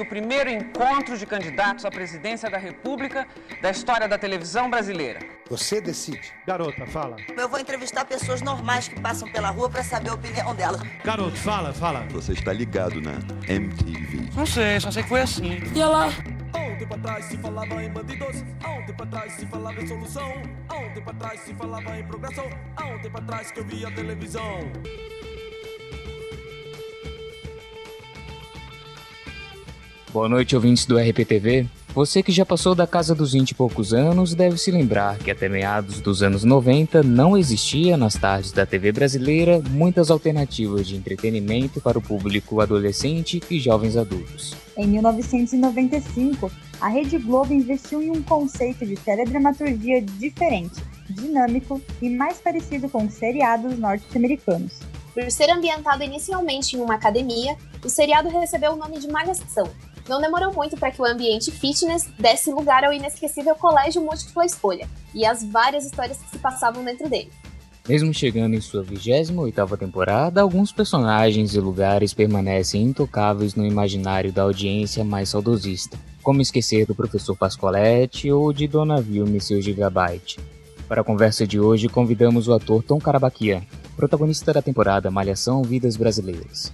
O 0.00 0.04
primeiro 0.06 0.48
encontro 0.48 1.18
de 1.18 1.26
candidatos 1.26 1.84
à 1.84 1.90
presidência 1.90 2.48
da 2.48 2.56
República 2.56 3.28
da 3.60 3.70
história 3.70 4.08
da 4.08 4.16
televisão 4.16 4.70
brasileira. 4.70 5.20
Você 5.50 5.78
decide. 5.78 6.32
Garota, 6.46 6.86
fala. 6.86 7.16
Eu 7.36 7.46
vou 7.50 7.60
entrevistar 7.60 8.06
pessoas 8.06 8.40
normais 8.40 8.88
que 8.88 8.98
passam 8.98 9.30
pela 9.30 9.50
rua 9.50 9.68
para 9.68 9.84
saber 9.84 10.08
a 10.08 10.14
opinião 10.14 10.54
delas. 10.54 10.80
Garoto, 11.04 11.36
fala, 11.36 11.70
fala. 11.74 12.06
Você 12.12 12.32
está 12.32 12.50
ligado 12.50 12.98
na 12.98 13.18
MTV. 13.46 14.30
Não 14.34 14.46
sei, 14.46 14.80
só 14.80 14.90
sei 14.90 15.02
que 15.02 15.08
foi 15.10 15.20
assim. 15.20 15.60
E 15.74 15.78
ela? 15.78 16.06
Há 16.54 16.58
um 16.58 16.78
tempo 16.78 16.94
atrás 16.94 17.26
se 17.26 17.36
falava 17.36 17.84
em 17.84 17.90
bandidos, 17.90 18.42
há 18.64 18.70
um 18.70 18.86
tempo 18.86 19.02
atrás 19.02 19.32
se 19.34 19.44
falava 19.46 19.82
em 19.82 19.86
solução, 19.86 20.32
há 20.66 20.76
um 20.78 20.94
tempo 20.94 21.10
atrás 21.10 21.40
se 21.40 21.54
falava 21.54 21.98
em 21.98 22.04
progressão, 22.04 22.48
há 22.74 22.86
um 22.86 22.98
tempo 23.00 23.18
atrás 23.18 23.50
que 23.50 23.60
eu 23.60 23.64
via 23.66 23.90
televisão. 23.90 24.60
Boa 30.12 30.28
noite, 30.28 30.56
ouvintes 30.56 30.86
do 30.86 30.98
RPTV. 30.98 31.68
Você 31.94 32.20
que 32.20 32.32
já 32.32 32.44
passou 32.44 32.74
da 32.74 32.84
casa 32.84 33.14
dos 33.14 33.32
20 33.32 33.50
e 33.50 33.54
poucos 33.54 33.94
anos 33.94 34.34
deve 34.34 34.58
se 34.58 34.72
lembrar 34.72 35.16
que 35.18 35.30
até 35.30 35.48
meados 35.48 36.00
dos 36.00 36.20
anos 36.20 36.42
90 36.42 37.04
não 37.04 37.38
existia 37.38 37.96
nas 37.96 38.14
tardes 38.14 38.50
da 38.50 38.66
TV 38.66 38.90
brasileira 38.90 39.62
muitas 39.70 40.10
alternativas 40.10 40.88
de 40.88 40.96
entretenimento 40.96 41.80
para 41.80 41.96
o 41.96 42.02
público 42.02 42.60
adolescente 42.60 43.40
e 43.48 43.60
jovens 43.60 43.96
adultos. 43.96 44.52
Em 44.76 44.88
1995, 44.88 46.50
a 46.80 46.88
Rede 46.88 47.16
Globo 47.16 47.52
investiu 47.52 48.02
em 48.02 48.10
um 48.10 48.20
conceito 48.20 48.84
de 48.84 48.96
teledramaturgia 48.96 50.02
diferente, 50.02 50.82
dinâmico 51.08 51.80
e 52.02 52.10
mais 52.10 52.38
parecido 52.38 52.88
com 52.88 53.08
seriados 53.08 53.78
norte-americanos. 53.78 54.80
Por 55.14 55.30
ser 55.30 55.50
ambientado 55.50 56.02
inicialmente 56.02 56.76
em 56.76 56.80
uma 56.80 56.94
academia, 56.94 57.56
o 57.84 57.88
seriado 57.88 58.28
recebeu 58.28 58.72
o 58.72 58.76
nome 58.76 58.98
de 58.98 59.08
Malhação, 59.08 59.68
não 60.10 60.20
demorou 60.20 60.52
muito 60.52 60.76
para 60.76 60.90
que 60.90 61.00
o 61.00 61.04
ambiente 61.04 61.52
fitness 61.52 62.10
desse 62.18 62.50
lugar 62.50 62.82
ao 62.82 62.92
inesquecível 62.92 63.54
colégio 63.54 64.02
múltipla 64.02 64.44
escolha 64.44 64.88
e 65.14 65.24
as 65.24 65.44
várias 65.44 65.84
histórias 65.84 66.18
que 66.18 66.30
se 66.30 66.38
passavam 66.38 66.84
dentro 66.84 67.08
dele. 67.08 67.30
Mesmo 67.88 68.12
chegando 68.12 68.56
em 68.56 68.60
sua 68.60 68.84
28ª 68.84 69.78
temporada, 69.78 70.40
alguns 70.40 70.72
personagens 70.72 71.54
e 71.54 71.60
lugares 71.60 72.12
permanecem 72.12 72.82
intocáveis 72.82 73.54
no 73.54 73.64
imaginário 73.64 74.32
da 74.32 74.42
audiência 74.42 75.04
mais 75.04 75.28
saudosista, 75.28 75.96
como 76.24 76.42
esquecer 76.42 76.86
do 76.86 76.94
professor 76.94 77.36
Pascoaletti 77.36 78.32
ou 78.32 78.52
de 78.52 78.66
Dona 78.66 79.00
Vilma 79.00 79.36
e 79.36 79.40
seu 79.40 79.62
Gigabyte. 79.62 80.40
Para 80.88 81.02
a 81.02 81.04
conversa 81.04 81.46
de 81.46 81.60
hoje, 81.60 81.88
convidamos 81.88 82.48
o 82.48 82.52
ator 82.52 82.82
Tom 82.82 82.98
Carabaquian, 82.98 83.62
protagonista 83.94 84.52
da 84.52 84.60
temporada 84.60 85.08
Malhação 85.08 85.62
Vidas 85.62 85.96
Brasileiras. 85.96 86.72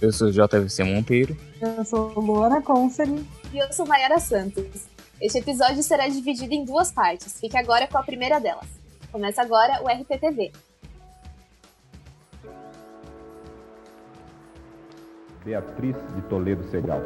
Eu 0.00 0.12
sou 0.12 0.30
JVC 0.30 0.84
Monteiro. 0.84 1.36
Eu 1.60 1.84
sou 1.84 2.12
Luana 2.20 2.62
Consoli. 2.62 3.26
E 3.52 3.58
eu 3.58 3.72
sou 3.72 3.84
Mayara 3.84 4.20
Santos. 4.20 4.86
Este 5.20 5.38
episódio 5.38 5.82
será 5.82 6.06
dividido 6.06 6.54
em 6.54 6.64
duas 6.64 6.92
partes. 6.92 7.40
Fique 7.40 7.56
agora 7.58 7.88
com 7.88 7.98
a 7.98 8.02
primeira 8.04 8.38
delas. 8.38 8.66
Começa 9.10 9.42
agora 9.42 9.82
o 9.82 9.88
RPTV. 9.88 10.52
Beatriz 15.44 15.96
de 16.14 16.22
Toledo 16.28 16.62
Segal. 16.70 17.00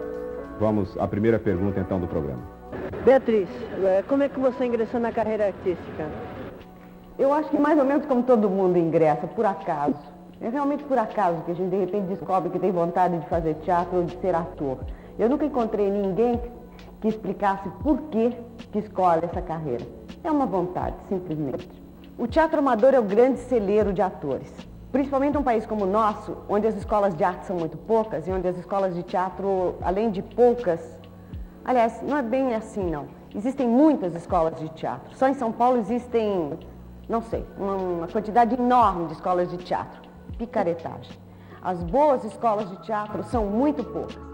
Vamos 0.61 0.95
à 0.99 1.09
primeira 1.09 1.39
pergunta 1.39 1.81
então 1.81 1.99
do 1.99 2.07
programa. 2.07 2.47
Beatriz, 3.07 3.49
eh, 3.83 4.05
como 4.07 4.23
é 4.23 4.29
que 4.29 4.39
você 4.39 4.67
ingressou 4.67 5.01
na 5.01 5.13
carreira 5.13 5.47
artística? 5.47 6.11
Eu 7.19 7.33
acho 7.33 7.49
que 7.49 7.59
mais 7.59 7.79
ou 7.79 7.87
menos 7.87 8.05
como 8.05 8.23
todo 8.23 8.51
mundo 8.51 8.77
ingressa, 8.77 9.27
por 9.27 9.47
acaso. 9.47 10.12
É 10.43 10.49
realmente 10.49 10.83
por 10.83 10.99
acaso 10.99 11.41
que 11.43 11.53
a 11.53 11.55
gente 11.55 11.71
de 11.71 11.77
repente 11.77 12.09
descobre 12.09 12.51
que 12.51 12.59
tem 12.59 12.73
vontade 12.73 13.17
de 13.17 13.25
fazer 13.29 13.55
teatro 13.63 13.99
ou 13.99 14.05
de 14.05 14.21
ser 14.21 14.35
ator. 14.35 14.79
Eu 15.17 15.29
nunca 15.29 15.47
encontrei 15.47 15.89
ninguém 15.89 16.41
que 17.01 17.07
explicasse 17.07 17.69
por 17.81 17.97
que, 18.11 18.37
que 18.73 18.81
escolhe 18.81 19.25
essa 19.25 19.41
carreira. 19.41 19.87
É 20.25 20.29
uma 20.29 20.45
vontade, 20.45 20.97
simplesmente. 21.09 21.71
O 22.19 22.27
teatro 22.27 22.59
amador 22.59 22.93
é 22.93 22.99
o 22.99 23.05
grande 23.05 23.39
celeiro 23.39 23.93
de 23.93 24.03
atores. 24.03 24.53
Principalmente 24.91 25.35
num 25.35 25.45
país 25.45 25.65
como 25.65 25.85
o 25.85 25.87
nosso, 25.87 26.37
onde 26.49 26.67
as 26.67 26.75
escolas 26.75 27.15
de 27.15 27.23
arte 27.23 27.47
são 27.47 27.55
muito 27.55 27.79
poucas 27.79 28.27
e 28.27 28.33
onde 28.33 28.49
as 28.49 28.59
escolas 28.59 28.97
de 28.97 29.05
teatro, 29.05 29.77
além 29.81 30.11
de 30.11 30.23
poucas, 30.23 30.81
aliás, 31.65 32.03
não 32.03 32.17
é 32.17 32.23
bem 32.23 32.53
assim 32.53 32.91
não. 32.91 33.07
Existem 33.33 33.69
muitas 33.69 34.13
escolas 34.17 34.57
de 34.57 34.69
teatro. 34.71 35.17
Só 35.17 35.29
em 35.29 35.35
São 35.35 35.53
Paulo 35.53 35.79
existem, 35.79 36.59
não 37.09 37.23
sei, 37.23 37.47
uma 37.57 38.09
quantidade 38.09 38.57
enorme 38.57 39.07
de 39.07 39.13
escolas 39.13 39.49
de 39.49 39.59
teatro 39.59 40.12
picaretagem. 40.43 41.17
As 41.63 41.83
boas 41.85 42.25
escolas 42.25 42.69
de 42.69 42.77
teatro 42.83 43.23
são 43.23 43.47
muito 43.47 43.85
poucas. 43.85 44.33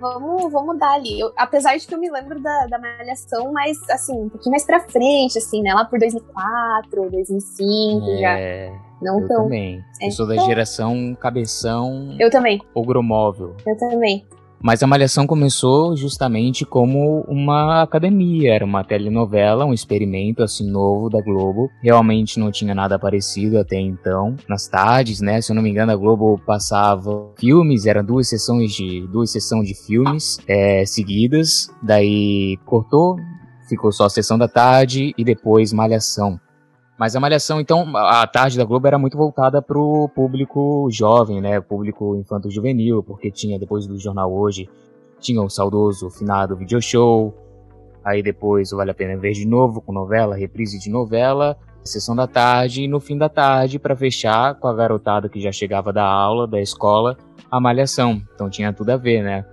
Vamos, 0.00 0.50
vamos 0.50 0.78
dar 0.80 0.94
ali. 0.94 1.20
Eu, 1.20 1.32
apesar 1.36 1.76
de 1.76 1.86
que 1.86 1.94
eu 1.94 1.98
me 1.98 2.10
lembro 2.10 2.42
da, 2.42 2.66
da 2.66 2.76
Malhação, 2.76 3.52
mas 3.52 3.78
assim, 3.88 4.24
um 4.24 4.28
pouquinho 4.28 4.50
mais 4.50 4.64
pra 4.64 4.80
frente, 4.80 5.38
assim, 5.38 5.62
né? 5.62 5.72
Lá 5.72 5.84
por 5.84 6.00
2004, 6.00 7.08
2005 7.08 8.10
é, 8.10 8.18
já. 8.18 8.80
Não 9.00 9.20
eu 9.20 9.28
tão. 9.28 9.44
também. 9.44 9.84
É, 10.00 10.08
eu 10.08 10.10
sou 10.10 10.26
da 10.26 10.36
geração 10.38 11.16
cabeção. 11.20 12.16
Eu 12.18 12.30
também. 12.30 12.60
Ogromóvel. 12.74 13.54
Eu 13.64 13.78
também. 13.78 14.26
Mas 14.62 14.80
a 14.82 14.86
Malhação 14.86 15.26
começou 15.26 15.96
justamente 15.96 16.64
como 16.64 17.22
uma 17.22 17.82
academia, 17.82 18.54
era 18.54 18.64
uma 18.64 18.84
telenovela, 18.84 19.64
um 19.64 19.74
experimento 19.74 20.42
assim 20.42 20.70
novo 20.70 21.10
da 21.10 21.20
Globo. 21.20 21.68
Realmente 21.82 22.38
não 22.38 22.52
tinha 22.52 22.74
nada 22.74 22.96
parecido 22.98 23.58
até 23.58 23.80
então. 23.80 24.36
Nas 24.48 24.68
tardes, 24.68 25.20
né? 25.20 25.40
Se 25.40 25.50
eu 25.50 25.56
não 25.56 25.62
me 25.62 25.70
engano, 25.70 25.90
a 25.90 25.96
Globo 25.96 26.40
passava 26.46 27.32
filmes, 27.38 27.86
eram 27.86 28.04
duas 28.04 28.28
sessões 28.28 28.72
de 28.72 29.06
duas 29.08 29.32
sessões 29.32 29.66
de 29.66 29.74
filmes 29.74 30.38
é, 30.46 30.86
seguidas. 30.86 31.68
Daí 31.82 32.56
cortou, 32.64 33.16
ficou 33.68 33.90
só 33.90 34.04
a 34.04 34.10
sessão 34.10 34.38
da 34.38 34.46
tarde 34.46 35.12
e 35.18 35.24
depois 35.24 35.72
Malhação. 35.72 36.38
Mas 37.02 37.16
a 37.16 37.20
Malhação, 37.20 37.60
então, 37.60 37.96
a 37.96 38.24
tarde 38.28 38.56
da 38.56 38.64
Globo 38.64 38.86
era 38.86 38.96
muito 38.96 39.16
voltada 39.16 39.60
para 39.60 39.76
o 39.76 40.08
público 40.08 40.86
jovem, 40.88 41.40
né? 41.40 41.60
Público 41.60 42.14
infanto-juvenil, 42.14 43.02
porque 43.02 43.28
tinha, 43.28 43.58
depois 43.58 43.88
do 43.88 43.98
Jornal 43.98 44.32
Hoje, 44.32 44.68
tinha 45.18 45.42
o 45.42 45.50
saudoso 45.50 46.08
finado 46.10 46.54
video 46.56 46.80
show. 46.80 47.34
Aí 48.04 48.22
depois 48.22 48.72
o 48.72 48.76
Vale 48.76 48.92
a 48.92 48.94
Pena 48.94 49.16
Ver 49.16 49.32
de 49.32 49.44
novo, 49.44 49.80
com 49.80 49.92
novela, 49.92 50.36
reprise 50.36 50.78
de 50.78 50.88
novela, 50.90 51.58
sessão 51.82 52.14
da 52.14 52.28
tarde 52.28 52.84
e 52.84 52.86
no 52.86 53.00
fim 53.00 53.18
da 53.18 53.28
tarde, 53.28 53.80
para 53.80 53.96
fechar 53.96 54.54
com 54.54 54.68
a 54.68 54.72
garotada 54.72 55.28
que 55.28 55.40
já 55.40 55.50
chegava 55.50 55.92
da 55.92 56.04
aula, 56.04 56.46
da 56.46 56.60
escola, 56.60 57.16
a 57.50 57.58
Malhação. 57.58 58.22
Então 58.32 58.48
tinha 58.48 58.72
tudo 58.72 58.90
a 58.90 58.96
ver, 58.96 59.24
né? 59.24 59.44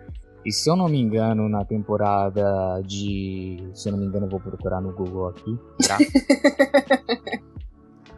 E 0.46 0.52
se 0.52 0.70
eu 0.70 0.76
não 0.76 0.88
me 0.88 1.00
engano, 1.00 1.50
na 1.50 1.66
temporada 1.66 2.82
de. 2.86 3.70
Se 3.74 3.90
eu 3.90 3.92
não 3.92 4.00
me 4.00 4.06
engano, 4.06 4.26
eu 4.26 4.30
vou 4.30 4.40
procurar 4.40 4.82
no 4.82 4.94
Google 4.94 5.28
aqui, 5.28 5.58
tá? 5.86 5.98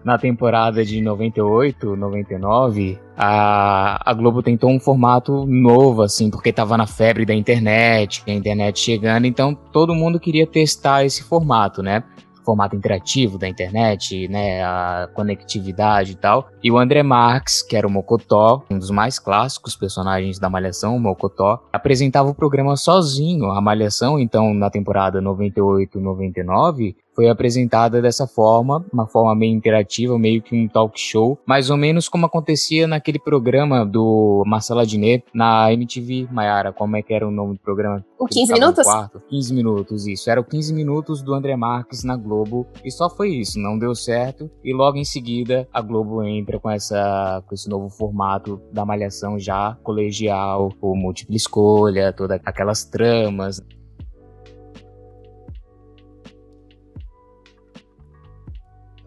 na 0.04 0.18
temporada 0.18 0.84
de 0.84 1.02
98, 1.02 1.96
99, 1.96 3.00
a, 3.16 4.10
a 4.10 4.14
Globo 4.14 4.42
tentou 4.42 4.70
um 4.70 4.80
formato 4.80 5.46
novo, 5.46 6.02
assim, 6.02 6.30
porque 6.30 6.52
tava 6.52 6.78
na 6.78 6.88
febre 6.88 7.26
da 7.26 7.34
internet, 7.34 8.24
a 8.28 8.32
internet 8.32 8.80
chegando, 8.80 9.26
então 9.26 9.54
todo 9.54 9.94
mundo 9.94 10.20
queria 10.20 10.48
testar 10.48 11.06
esse 11.06 11.24
formato, 11.24 11.84
né? 11.84 12.04
Formato 12.44 12.76
interativo 12.76 13.38
da 13.38 13.48
internet, 13.48 14.28
né, 14.28 14.64
a 14.64 15.10
conectividade 15.14 16.14
e 16.14 16.16
tal. 16.16 16.50
E 16.64 16.72
o 16.72 16.78
André 16.78 17.04
Marques, 17.04 17.62
que 17.62 17.76
era 17.76 17.88
o 17.88 17.90
Mocotó, 17.90 18.64
um 18.70 18.78
dos 18.78 18.90
mais 18.90 19.20
clássicos 19.20 19.76
personagens 19.76 20.40
da 20.40 20.50
Malhação, 20.50 20.96
o 20.96 21.00
Mocotó, 21.00 21.64
apresentava 21.72 22.30
o 22.30 22.36
programa 22.36 22.76
sozinho, 22.76 23.52
a 23.52 23.62
Malhação, 23.62 24.20
então 24.20 24.54
na 24.54 24.70
temporada 24.70 25.22
98-99, 25.22 26.96
foi 27.16 27.30
apresentada 27.30 28.02
dessa 28.02 28.28
forma, 28.28 28.86
uma 28.92 29.08
forma 29.08 29.36
meio 29.36 29.56
interativa, 29.56 30.18
meio 30.18 30.42
que 30.42 30.56
um 30.56 30.68
talk 30.68 31.00
show, 31.00 31.38
mais 31.46 31.70
ou 31.70 31.78
menos 31.78 32.08
como 32.08 32.26
acontecia 32.26 32.88
naquele 32.88 33.20
programa 33.20 33.86
do 33.86 34.44
Marcelo 34.46 34.80
Adnet 34.80 35.24
na 35.34 35.72
MTV, 35.74 36.28
Mayara, 36.32 36.72
como 36.72 36.96
é 36.96 37.02
que 37.02 37.14
era 37.14 37.28
o 37.28 37.32
nome 37.32 37.54
do 37.54 37.60
programa? 37.60 38.04
O 38.18 38.28
15 38.28 38.54
minutos? 38.54 38.88
15 39.30 39.54
minutos, 39.54 40.08
isso. 40.08 40.30
Era 40.30 40.40
o 40.40 40.44
15 40.44 40.74
minutos 40.74 41.22
do 41.22 41.34
André 41.34 41.56
Marques 41.56 42.04
na 42.04 42.16
Globo, 42.16 42.68
e 42.84 42.92
só 42.92 43.10
foi 43.10 43.30
isso, 43.30 43.60
não 43.60 43.78
deu 43.78 43.96
certo, 43.96 44.50
e 44.64 44.74
logo 44.74 44.98
em 44.98 45.04
seguida 45.04 45.68
a 45.74 45.82
Globo 45.82 46.24
entra 46.24 46.60
com, 46.60 46.70
essa, 46.70 47.44
com 47.48 47.54
esse 47.54 47.70
novo 47.70 47.90
formato 47.90 48.62
da 48.72 48.86
malhação 48.86 49.40
já 49.40 49.78
colegial, 49.84 50.72
o 50.82 50.96
múltipla 50.96 51.36
escolha, 51.36 52.14
todas 52.14 52.40
aquelas 52.46 52.86
tramas. 52.86 53.62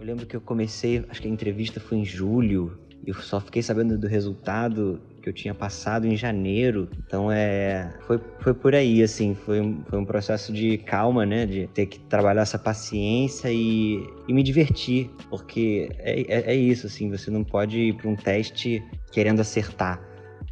Eu 0.04 0.08
lembro 0.08 0.26
que 0.26 0.36
eu 0.36 0.40
comecei, 0.42 1.02
acho 1.08 1.22
que 1.22 1.26
a 1.26 1.30
entrevista 1.30 1.80
foi 1.80 1.96
em 1.96 2.04
julho, 2.04 2.78
e 3.06 3.08
eu 3.08 3.14
só 3.14 3.40
fiquei 3.40 3.62
sabendo 3.62 3.96
do 3.96 4.06
resultado 4.06 5.00
que 5.22 5.30
eu 5.30 5.32
tinha 5.32 5.54
passado 5.54 6.06
em 6.06 6.14
janeiro. 6.14 6.90
Então 7.06 7.32
é. 7.32 7.90
Foi, 8.06 8.20
foi 8.38 8.52
por 8.52 8.74
aí, 8.74 9.02
assim. 9.02 9.34
Foi, 9.34 9.60
foi 9.88 9.98
um 9.98 10.04
processo 10.04 10.52
de 10.52 10.76
calma, 10.76 11.24
né? 11.24 11.46
De 11.46 11.66
ter 11.68 11.86
que 11.86 11.98
trabalhar 12.00 12.42
essa 12.42 12.58
paciência 12.58 13.50
e, 13.50 14.06
e 14.28 14.34
me 14.34 14.42
divertir. 14.42 15.10
Porque 15.30 15.88
é, 15.98 16.20
é, 16.20 16.52
é 16.52 16.54
isso, 16.54 16.86
assim. 16.86 17.10
Você 17.10 17.30
não 17.30 17.42
pode 17.42 17.78
ir 17.78 17.94
para 17.94 18.10
um 18.10 18.14
teste 18.14 18.84
querendo 19.10 19.40
acertar. 19.40 20.02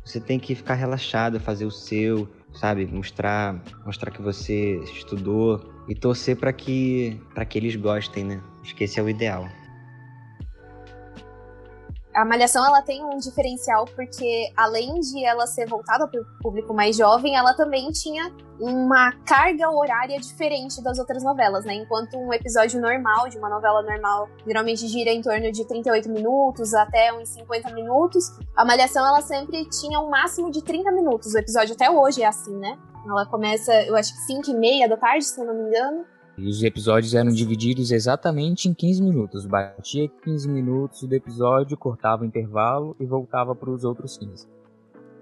Você 0.02 0.18
tem 0.18 0.38
que 0.38 0.54
ficar 0.54 0.74
relaxado, 0.74 1.38
fazer 1.38 1.66
o 1.66 1.70
seu, 1.70 2.26
sabe? 2.54 2.86
Mostrar, 2.86 3.62
mostrar 3.84 4.10
que 4.10 4.22
você 4.22 4.76
estudou 4.84 5.60
e 5.88 5.94
torcer 5.94 6.36
para 6.36 6.52
que, 6.52 7.20
para 7.34 7.44
que 7.44 7.58
eles 7.58 7.76
gostem, 7.76 8.24
né? 8.24 8.42
Acho 8.62 8.74
que 8.74 8.84
esse 8.84 9.00
é 9.00 9.02
o 9.02 9.08
ideal 9.08 9.48
a 12.14 12.24
Malhação 12.24 12.64
ela 12.64 12.82
tem 12.82 13.04
um 13.04 13.16
diferencial 13.18 13.84
porque 13.96 14.52
além 14.56 15.00
de 15.00 15.24
ela 15.24 15.46
ser 15.46 15.66
voltada 15.66 16.06
para 16.06 16.20
o 16.20 16.24
público 16.40 16.74
mais 16.74 16.96
jovem, 16.96 17.36
ela 17.36 17.54
também 17.54 17.90
tinha 17.90 18.30
uma 18.60 19.12
carga 19.24 19.70
horária 19.70 20.18
diferente 20.20 20.82
das 20.82 20.98
outras 20.98 21.24
novelas, 21.24 21.64
né? 21.64 21.74
Enquanto 21.74 22.16
um 22.16 22.32
episódio 22.32 22.80
normal 22.80 23.28
de 23.28 23.38
uma 23.38 23.48
novela 23.48 23.82
normal 23.82 24.28
geralmente 24.46 24.86
gira 24.86 25.10
em 25.10 25.22
torno 25.22 25.50
de 25.50 25.66
38 25.66 26.08
minutos 26.08 26.74
até 26.74 27.12
uns 27.12 27.30
50 27.30 27.72
minutos, 27.72 28.30
a 28.56 28.64
Malhação 28.64 29.06
ela 29.06 29.22
sempre 29.22 29.68
tinha 29.68 29.98
um 30.00 30.08
máximo 30.10 30.50
de 30.50 30.62
30 30.62 30.92
minutos. 30.92 31.34
O 31.34 31.38
episódio 31.38 31.74
até 31.74 31.90
hoje 31.90 32.22
é 32.22 32.26
assim, 32.26 32.56
né? 32.56 32.78
Ela 33.04 33.26
começa, 33.26 33.72
eu 33.82 33.96
acho 33.96 34.12
que 34.12 34.20
5 34.20 34.50
e 34.50 34.54
meia 34.54 34.88
da 34.88 34.96
tarde, 34.96 35.24
se 35.24 35.40
eu 35.40 35.46
não 35.46 35.54
me 35.54 35.68
engano, 35.68 36.04
e 36.36 36.48
os 36.48 36.62
episódios 36.62 37.14
eram 37.14 37.30
divididos 37.30 37.90
exatamente 37.90 38.68
em 38.68 38.74
15 38.74 39.02
minutos. 39.02 39.46
Batia 39.46 40.08
15 40.24 40.48
minutos 40.48 41.02
do 41.02 41.14
episódio, 41.14 41.76
cortava 41.76 42.22
o 42.22 42.26
intervalo 42.26 42.96
e 42.98 43.04
voltava 43.04 43.54
para 43.54 43.70
os 43.70 43.84
outros 43.84 44.16
15. 44.16 44.46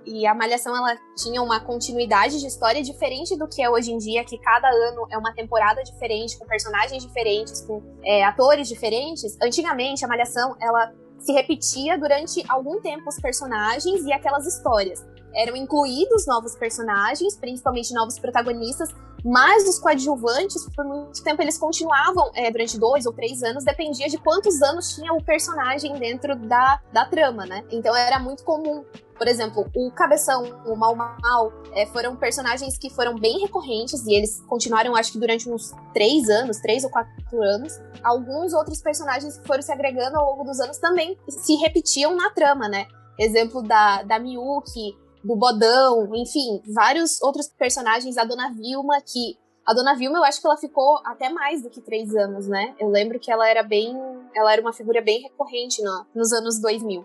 E 0.07 0.27
a 0.27 0.35
Malhação 0.35 0.75
ela 0.75 0.97
tinha 1.17 1.43
uma 1.43 1.61
continuidade 1.61 2.41
de 2.41 2.47
história 2.47 2.83
diferente 2.83 3.37
do 3.37 3.47
que 3.47 3.62
é 3.62 3.69
hoje 3.69 3.93
em 3.93 3.99
dia, 3.99 4.25
que 4.25 4.39
cada 4.39 4.69
ano 4.69 5.07
é 5.11 5.19
uma 5.19 5.33
temporada 5.35 5.83
diferente, 5.83 6.39
com 6.39 6.47
personagens 6.47 7.03
diferentes, 7.03 7.61
com 7.62 7.83
é, 8.03 8.25
atores 8.25 8.67
diferentes. 8.69 9.37
Antigamente, 9.43 10.05
a 10.05 10.09
Malhação 10.09 10.57
ela 10.61 10.93
se 11.19 11.33
repetia 11.33 11.99
durante 11.99 12.43
algum 12.49 12.81
tempo 12.81 13.09
os 13.09 13.21
personagens 13.21 14.03
e 14.05 14.12
aquelas 14.12 14.47
histórias. 14.47 15.05
Eram 15.35 15.55
incluídos 15.55 16.27
novos 16.27 16.57
personagens, 16.57 17.37
principalmente 17.37 17.95
novos 17.95 18.19
protagonistas, 18.19 18.89
mas 19.25 19.69
os 19.69 19.78
coadjuvantes, 19.78 20.67
por 20.75 20.84
muito 20.84 21.22
tempo, 21.22 21.43
eles 21.43 21.58
continuavam 21.58 22.31
é, 22.34 22.50
durante 22.50 22.78
dois 22.78 23.06
ou 23.06 23.12
três 23.12 23.43
anos, 23.43 23.64
dependia 23.64 24.08
de 24.08 24.19
quantos 24.19 24.62
anos 24.62 24.94
tinha 24.94 25.12
o 25.12 25.22
personagem 25.22 25.94
dentro 25.94 26.37
da, 26.37 26.81
da 26.93 27.05
trama, 27.05 27.46
né? 27.46 27.64
Então 27.70 27.94
era 27.94 28.19
muito 28.19 28.44
comum. 28.44 28.84
Por 29.17 29.28
exemplo, 29.28 29.69
o 29.76 29.90
Cabeção, 29.90 30.44
o 30.64 30.75
Mal 30.75 30.96
Mal, 30.96 31.52
é, 31.75 31.84
foram 31.84 32.17
personagens 32.17 32.78
que 32.78 32.88
foram 32.88 33.19
bem 33.19 33.38
recorrentes 33.40 34.06
e 34.06 34.14
eles 34.14 34.40
continuaram, 34.49 34.96
acho 34.96 35.12
que 35.12 35.19
durante 35.19 35.46
uns 35.50 35.75
três 35.93 36.31
anos, 36.31 36.56
três 36.56 36.84
ou 36.84 36.90
quatro 36.90 37.43
anos. 37.43 37.78
Alguns 38.02 38.55
outros 38.55 38.81
personagens 38.81 39.37
que 39.37 39.46
foram 39.46 39.61
se 39.61 39.70
agregando 39.70 40.16
ao 40.16 40.31
longo 40.31 40.44
dos 40.44 40.58
anos 40.58 40.78
também 40.78 41.19
se 41.28 41.55
repetiam 41.56 42.16
na 42.16 42.31
trama, 42.31 42.66
né? 42.66 42.87
Exemplo 43.19 43.62
da, 43.62 44.02
da 44.02 44.19
Miyuki, 44.19 44.96
do 45.22 45.37
Bodão, 45.37 46.14
enfim, 46.14 46.62
vários 46.67 47.20
outros 47.22 47.49
personagens, 47.49 48.17
a 48.17 48.25
Dona 48.25 48.52
Vilma, 48.52 49.00
que 49.00 49.38
a 49.67 49.75
Dona 49.75 49.94
Vilma, 49.94 50.19
eu 50.19 50.25
acho 50.25 50.40
que 50.40 50.46
ela 50.46 50.56
ficou 50.56 51.00
até 51.05 51.28
mais 51.28 51.62
do 51.62 51.70
que 51.70 51.81
três 51.81 52.14
anos, 52.14 52.49
né? 52.49 52.75
Eu 52.78 52.88
lembro 52.88 53.20
que 53.20 53.31
ela 53.31 53.49
era 53.49 53.62
bem. 53.62 53.96
Ela 54.34 54.52
era 54.52 54.61
uma 54.61 54.72
figura 54.72 55.00
bem 55.00 55.20
recorrente 55.20 55.82
no, 55.82 56.06
nos 56.14 56.32
anos 56.32 56.61
2000. 56.61 57.05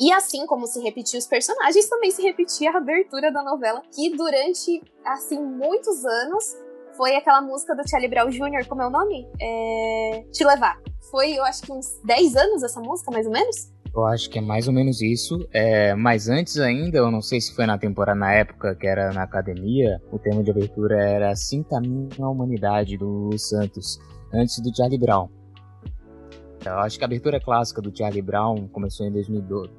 E 0.00 0.10
assim 0.12 0.46
como 0.46 0.66
se 0.66 0.80
repetia 0.80 1.18
os 1.18 1.26
personagens, 1.26 1.88
também 1.90 2.10
se 2.10 2.22
repetia 2.22 2.70
a 2.70 2.78
abertura 2.78 3.30
da 3.30 3.42
novela, 3.42 3.82
que 3.94 4.08
durante, 4.16 4.82
assim, 5.04 5.38
muitos 5.38 6.02
anos 6.06 6.56
foi 6.96 7.16
aquela 7.16 7.42
música 7.42 7.76
do 7.76 7.86
Charlie 7.86 8.08
Brown 8.08 8.30
Jr., 8.30 8.66
como 8.66 8.80
é 8.80 8.86
o 8.86 8.90
nome? 8.90 9.28
É... 9.38 10.24
Te 10.32 10.42
Levar. 10.42 10.80
Foi, 11.10 11.32
eu 11.32 11.44
acho 11.44 11.62
que 11.62 11.72
uns 11.72 12.00
10 12.02 12.34
anos 12.36 12.62
essa 12.62 12.80
música, 12.80 13.10
mais 13.10 13.26
ou 13.26 13.32
menos? 13.32 13.70
Eu 13.94 14.06
acho 14.06 14.30
que 14.30 14.38
é 14.38 14.42
mais 14.42 14.68
ou 14.68 14.74
menos 14.74 15.02
isso. 15.02 15.46
É, 15.52 15.94
mas 15.94 16.28
antes 16.28 16.58
ainda, 16.58 16.98
eu 16.98 17.10
não 17.10 17.20
sei 17.20 17.40
se 17.40 17.54
foi 17.54 17.66
na 17.66 17.76
temporada 17.76 18.18
na 18.18 18.32
época 18.32 18.74
que 18.74 18.86
era 18.86 19.12
na 19.12 19.22
academia, 19.22 20.00
o 20.12 20.18
tema 20.18 20.42
de 20.42 20.50
abertura 20.50 21.00
era 21.02 21.30
Assim 21.30 21.62
Caminha 21.62 22.08
a 22.20 22.28
Humanidade 22.28 22.96
do 22.96 23.36
Santos, 23.36 23.98
antes 24.32 24.60
do 24.60 24.74
Charlie 24.74 24.98
Brown. 24.98 25.28
Eu 26.64 26.78
acho 26.78 26.98
que 26.98 27.04
a 27.04 27.06
abertura 27.06 27.40
clássica 27.40 27.80
do 27.80 27.96
Charlie 27.96 28.22
Brown 28.22 28.68
começou 28.68 29.06
em 29.06 29.12
2002, 29.12 29.70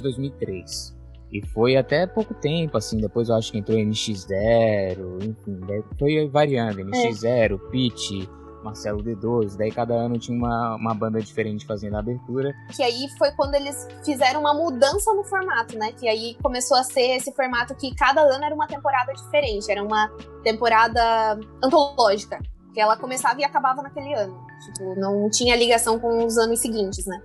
2003. 0.00 0.98
E 1.30 1.46
foi 1.46 1.76
até 1.76 2.06
pouco 2.06 2.34
tempo, 2.34 2.76
assim, 2.76 2.96
depois 2.98 3.28
eu 3.28 3.34
acho 3.36 3.52
que 3.52 3.58
entrou 3.58 3.78
NX0, 3.78 5.22
enfim, 5.22 5.60
foi 5.98 6.26
variando, 6.28 6.78
NX0, 6.78 7.26
é. 7.26 7.70
Pitch, 7.70 8.26
Marcelo 8.62 9.02
D2, 9.02 9.56
daí 9.56 9.70
cada 9.70 9.94
ano 9.94 10.18
tinha 10.18 10.36
uma, 10.36 10.76
uma 10.76 10.94
banda 10.94 11.20
diferente 11.20 11.66
fazendo 11.66 11.96
a 11.96 12.00
abertura. 12.00 12.52
Que 12.74 12.82
aí 12.82 13.08
foi 13.16 13.30
quando 13.32 13.54
eles 13.54 13.86
fizeram 14.04 14.40
uma 14.40 14.54
mudança 14.54 15.12
no 15.14 15.24
formato, 15.24 15.76
né? 15.78 15.92
Que 15.92 16.08
aí 16.08 16.36
começou 16.42 16.76
a 16.76 16.82
ser 16.82 17.16
esse 17.16 17.32
formato 17.32 17.74
que 17.74 17.94
cada 17.94 18.20
ano 18.20 18.44
era 18.44 18.54
uma 18.54 18.66
temporada 18.66 19.12
diferente, 19.12 19.70
era 19.70 19.82
uma 19.82 20.10
temporada 20.42 21.38
antológica, 21.62 22.38
que 22.74 22.80
ela 22.80 22.96
começava 22.96 23.40
e 23.40 23.44
acabava 23.44 23.82
naquele 23.82 24.12
ano. 24.14 24.46
Tipo, 24.64 24.98
não 24.98 25.30
tinha 25.30 25.56
ligação 25.56 25.98
com 25.98 26.26
os 26.26 26.36
anos 26.36 26.58
seguintes, 26.58 27.06
né? 27.06 27.22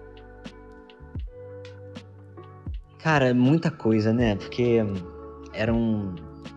Cara, 3.00 3.33
muita 3.33 3.69
coisa, 3.69 4.13
né? 4.13 4.36
Porque 4.36 4.79
eram 5.53 6.15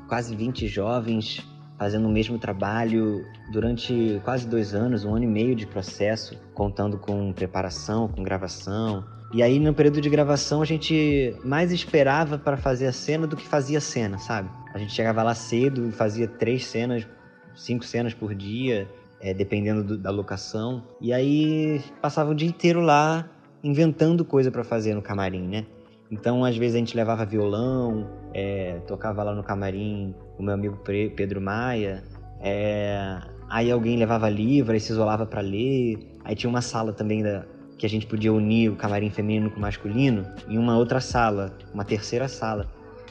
quase 0.09 0.37
20 0.37 0.69
jovens 0.69 1.45
fazendo 1.79 2.07
o 2.07 2.11
mesmo 2.11 2.39
trabalho 2.39 3.25
durante 3.51 4.21
quase 4.25 4.47
dois 4.49 4.75
anos, 4.75 5.05
um 5.05 5.15
ano 5.15 5.25
e 5.25 5.29
meio 5.29 5.55
de 5.55 5.67
processo, 5.67 6.39
contando 6.55 6.99
com 6.99 7.33
preparação, 7.33 8.09
com 8.09 8.23
gravação. 8.23 9.05
E 9.33 9.43
aí, 9.43 9.59
no 9.59 9.75
período 9.75 10.01
de 10.01 10.09
gravação, 10.09 10.63
a 10.63 10.65
gente 10.65 11.37
mais 11.45 11.73
esperava 11.73 12.39
para 12.39 12.57
fazer 12.57 12.87
a 12.87 12.93
cena 12.93 13.27
do 13.27 13.37
que 13.37 13.47
fazia 13.47 13.79
a 13.79 13.81
cena, 13.81 14.19
sabe? 14.19 14.49
A 14.73 14.79
gente 14.79 14.93
chegava 14.93 15.23
lá 15.23 15.35
cedo, 15.35 15.91
fazia 15.93 16.27
três 16.29 16.65
cenas, 16.67 17.07
cinco 17.55 17.85
cenas 17.85 18.15
por 18.15 18.35
dia, 18.35 18.89
é, 19.21 19.35
dependendo 19.35 19.83
do, 19.83 19.99
da 19.99 20.11
locação. 20.11 20.83
E 21.01 21.13
aí 21.13 21.83
passava 22.01 22.31
o 22.31 22.35
dia 22.35 22.49
inteiro 22.49 22.81
lá 22.81 23.29
inventando 23.63 24.25
coisa 24.25 24.51
para 24.51 24.63
fazer 24.63 24.95
no 24.95 25.03
camarim, 25.03 25.47
né? 25.47 25.67
Então, 26.11 26.45
às 26.45 26.57
vezes 26.57 26.77
a 26.77 26.79
gente 26.79 26.97
levava 26.97 27.27
violão, 27.27 28.09
é, 28.33 28.79
tocava 28.87 29.25
lá 29.25 29.35
no 29.35 29.43
camarim 29.43 30.15
o 30.39 30.43
meu 30.43 30.55
amigo 30.55 30.79
Pedro 31.17 31.41
Maia. 31.41 32.03
É, 32.41 33.19
aí 33.49 33.71
alguém 33.71 33.97
levava 33.97 34.29
livro, 34.29 34.73
aí 34.73 34.81
se 34.81 34.93
isolava 34.93 35.27
para 35.27 35.41
ler. 35.41 35.99
Aí 36.25 36.35
tinha 36.35 36.51
uma 36.51 36.63
sala 36.63 36.93
também 36.93 37.23
da, 37.23 37.45
que 37.79 37.87
a 37.87 37.89
gente 37.89 38.07
podia 38.07 38.33
unir 38.33 38.71
o 38.71 38.77
camarim 38.77 39.11
feminino 39.11 39.51
com 39.51 39.59
o 39.59 39.61
masculino 39.61 40.27
em 40.49 40.59
uma 40.59 40.77
outra 40.77 41.01
sala, 41.01 41.57
uma 41.73 41.85
terceira 41.85 42.29
sala. 42.29 42.67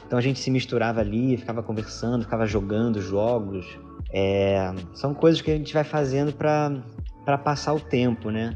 Então 0.06 0.20
a 0.20 0.22
gente 0.22 0.40
se 0.40 0.52
misturava 0.52 1.00
ali, 1.00 1.38
ficava 1.38 1.64
conversando, 1.64 2.24
ficava 2.24 2.46
jogando 2.46 3.02
jogos. 3.02 3.66
É, 4.12 4.74
são 4.94 5.14
coisas 5.14 5.42
que 5.42 5.52
a 5.52 5.58
gente 5.58 5.74
vai 5.74 5.84
fazendo 5.84 6.34
para 6.34 7.38
passar 7.38 7.74
o 7.74 7.80
tempo, 7.80 8.30
né? 8.30 8.56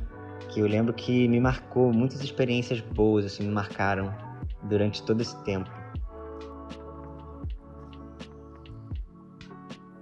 Que 0.50 0.60
eu 0.60 0.68
lembro 0.68 0.94
que 0.94 1.28
me 1.28 1.40
marcou, 1.40 1.92
muitas 1.92 2.22
experiências 2.22 2.80
boas 2.82 3.26
assim 3.26 3.44
me 3.44 3.52
marcaram 3.52 4.14
durante 4.64 5.04
todo 5.04 5.22
esse 5.22 5.36
tempo. 5.44 5.70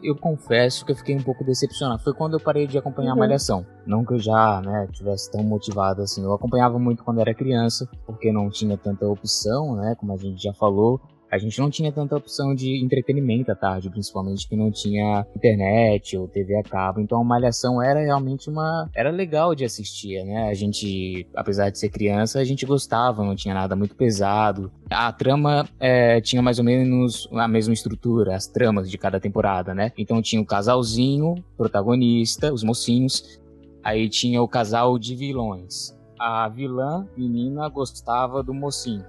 Eu 0.01 0.15
confesso 0.15 0.85
que 0.85 0.91
eu 0.91 0.95
fiquei 0.95 1.15
um 1.15 1.21
pouco 1.21 1.43
decepcionado. 1.43 2.03
Foi 2.03 2.13
quando 2.13 2.33
eu 2.33 2.39
parei 2.39 2.67
de 2.67 2.77
acompanhar 2.77 3.11
uhum. 3.11 3.17
a 3.17 3.19
Malhação. 3.19 3.65
Não 3.85 4.05
que 4.05 4.13
eu 4.13 4.19
já, 4.19 4.61
né, 4.61 4.87
tivesse 4.91 5.31
tão 5.31 5.43
motivado 5.43 6.01
assim. 6.01 6.23
Eu 6.23 6.33
acompanhava 6.33 6.77
muito 6.77 7.03
quando 7.03 7.19
era 7.19 7.33
criança, 7.33 7.89
porque 8.05 8.31
não 8.31 8.49
tinha 8.49 8.77
tanta 8.77 9.07
opção, 9.07 9.75
né, 9.75 9.95
como 9.95 10.13
a 10.13 10.17
gente 10.17 10.41
já 10.41 10.53
falou 10.53 11.01
a 11.31 11.37
gente 11.37 11.59
não 11.59 11.69
tinha 11.69 11.91
tanta 11.91 12.15
opção 12.15 12.55
de 12.55 12.83
entretenimento 12.83 13.51
à 13.51 13.55
tarde, 13.55 13.89
principalmente 13.89 14.47
que 14.47 14.55
não 14.55 14.71
tinha 14.71 15.25
internet 15.35 16.17
ou 16.17 16.27
TV 16.27 16.55
a 16.55 16.63
cabo. 16.63 17.01
Então 17.01 17.19
a 17.19 17.23
Malhação 17.23 17.81
era 17.81 17.99
realmente 17.99 18.49
uma. 18.49 18.89
Era 18.95 19.09
legal 19.09 19.53
de 19.53 19.65
assistir, 19.65 20.23
né? 20.23 20.49
A 20.49 20.53
gente, 20.53 21.27
apesar 21.35 21.69
de 21.69 21.77
ser 21.77 21.89
criança, 21.89 22.39
a 22.39 22.43
gente 22.43 22.65
gostava, 22.65 23.23
não 23.23 23.35
tinha 23.35 23.53
nada 23.53 23.75
muito 23.75 23.95
pesado. 23.95 24.71
A 24.89 25.11
trama 25.11 25.67
é, 25.79 26.21
tinha 26.21 26.41
mais 26.41 26.59
ou 26.59 26.65
menos 26.65 27.27
a 27.33 27.47
mesma 27.47 27.73
estrutura, 27.73 28.35
as 28.35 28.47
tramas 28.47 28.89
de 28.89 28.97
cada 28.97 29.19
temporada, 29.19 29.73
né? 29.73 29.91
Então 29.97 30.21
tinha 30.21 30.41
o 30.41 30.45
casalzinho, 30.45 31.35
protagonista, 31.57 32.53
os 32.53 32.63
mocinhos. 32.63 33.39
Aí 33.83 34.09
tinha 34.09 34.41
o 34.41 34.47
casal 34.47 34.97
de 34.97 35.15
vilões. 35.15 35.95
A 36.19 36.49
vilã, 36.49 37.07
menina, 37.15 37.69
gostava 37.69 38.41
do 38.41 38.53
mocinho. 38.53 39.05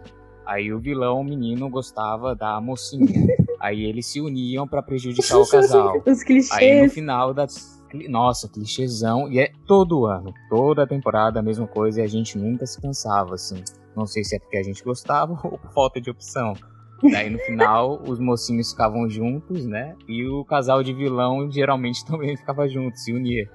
Aí 0.49 0.73
o 0.73 0.79
vilão, 0.81 1.21
o 1.21 1.25
menino, 1.25 1.69
gostava 1.69 2.35
da 2.35 2.59
mocinha. 2.59 3.07
Aí 3.61 3.85
eles 3.85 4.07
se 4.07 4.19
uniam 4.19 4.67
para 4.67 4.83
prejudicar 4.83 5.37
o 5.39 5.47
casal. 5.47 6.03
Os 6.07 6.23
clichês. 6.23 6.53
Aí 6.53 6.83
no 6.83 6.89
final 6.89 7.35
da 7.35 7.47
Nossa, 8.09 8.49
clichêzão. 8.49 9.31
E 9.31 9.41
é 9.41 9.53
todo 9.67 10.07
ano, 10.07 10.33
toda 10.49 10.87
temporada 10.87 11.41
a 11.41 11.43
mesma 11.43 11.67
coisa 11.67 12.01
e 12.01 12.05
a 12.05 12.07
gente 12.07 12.39
nunca 12.39 12.65
se 12.65 12.81
cansava, 12.81 13.35
assim. 13.35 13.63
Não 13.95 14.07
sei 14.07 14.25
se 14.25 14.37
é 14.37 14.39
porque 14.39 14.57
a 14.57 14.63
gente 14.63 14.83
gostava 14.83 15.33
ou 15.45 15.59
por 15.59 15.71
falta 15.75 16.01
de 16.01 16.11
opção. 16.11 16.55
Daí 17.13 17.29
no 17.29 17.39
final 17.41 18.01
os 18.09 18.19
mocinhos 18.19 18.71
ficavam 18.71 19.07
juntos, 19.09 19.67
né? 19.67 19.95
E 20.09 20.25
o 20.27 20.45
casal 20.47 20.83
de 20.83 20.95
vilão 20.95 21.51
geralmente 21.51 22.07
também 22.07 22.37
ficava 22.39 22.67
junto, 22.67 22.97
se 22.99 23.13
unia, 23.13 23.51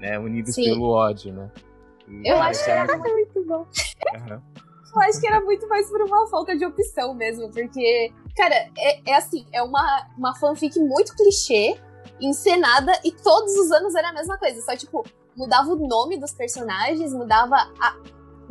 né? 0.00 0.18
Unidos 0.18 0.54
Sim. 0.54 0.64
pelo 0.64 0.88
ódio, 0.88 1.32
né? 1.32 1.50
E 2.08 2.26
Eu 2.30 2.40
acho 2.40 2.64
que 2.64 2.70
era 2.70 2.96
muito- 2.96 3.44
bom. 3.46 3.66
Aham. 4.16 4.42
Eu 4.94 5.00
acho 5.02 5.20
que 5.20 5.26
era 5.26 5.40
muito 5.40 5.68
mais 5.68 5.88
por 5.90 6.00
uma 6.02 6.26
falta 6.28 6.56
de 6.56 6.64
opção 6.64 7.14
mesmo, 7.14 7.50
porque, 7.50 8.12
cara, 8.36 8.54
é, 8.76 9.10
é 9.10 9.14
assim, 9.14 9.46
é 9.52 9.62
uma, 9.62 10.08
uma 10.16 10.34
fanfic 10.36 10.78
muito 10.80 11.14
clichê, 11.14 11.78
encenada, 12.20 12.92
e 13.04 13.12
todos 13.12 13.54
os 13.56 13.70
anos 13.70 13.94
era 13.94 14.08
a 14.08 14.12
mesma 14.12 14.38
coisa, 14.38 14.60
só 14.62 14.74
tipo, 14.76 15.04
mudava 15.36 15.70
o 15.70 15.76
nome 15.88 16.18
dos 16.18 16.32
personagens, 16.32 17.12
mudava 17.12 17.56
a. 17.80 17.96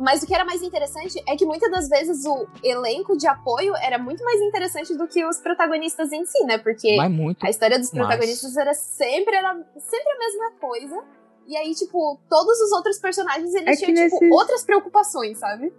Mas 0.00 0.22
o 0.22 0.26
que 0.28 0.32
era 0.34 0.44
mais 0.44 0.62
interessante 0.62 1.20
é 1.26 1.34
que 1.36 1.44
muitas 1.44 1.68
das 1.72 1.88
vezes 1.88 2.24
o 2.24 2.46
elenco 2.62 3.16
de 3.16 3.26
apoio 3.26 3.74
era 3.82 3.98
muito 3.98 4.22
mais 4.22 4.40
interessante 4.40 4.96
do 4.96 5.08
que 5.08 5.24
os 5.26 5.38
protagonistas 5.40 6.12
em 6.12 6.24
si, 6.24 6.44
né? 6.44 6.56
Porque 6.56 6.96
a 7.46 7.50
história 7.50 7.76
dos 7.80 7.90
mais. 7.92 8.06
protagonistas 8.06 8.56
era 8.56 8.72
sempre, 8.74 9.34
era 9.34 9.54
sempre 9.76 10.12
a 10.12 10.18
mesma 10.18 10.50
coisa. 10.60 11.04
E 11.48 11.56
aí, 11.56 11.74
tipo, 11.74 12.16
todos 12.30 12.60
os 12.60 12.70
outros 12.72 12.98
personagens, 13.00 13.52
eles 13.54 13.66
É 13.82 13.84
tinham, 13.84 14.04
tipo, 14.08 14.20
nesses- 14.20 14.38
outras 14.38 14.64
preocupações, 14.64 15.36
sabe? 15.38 15.72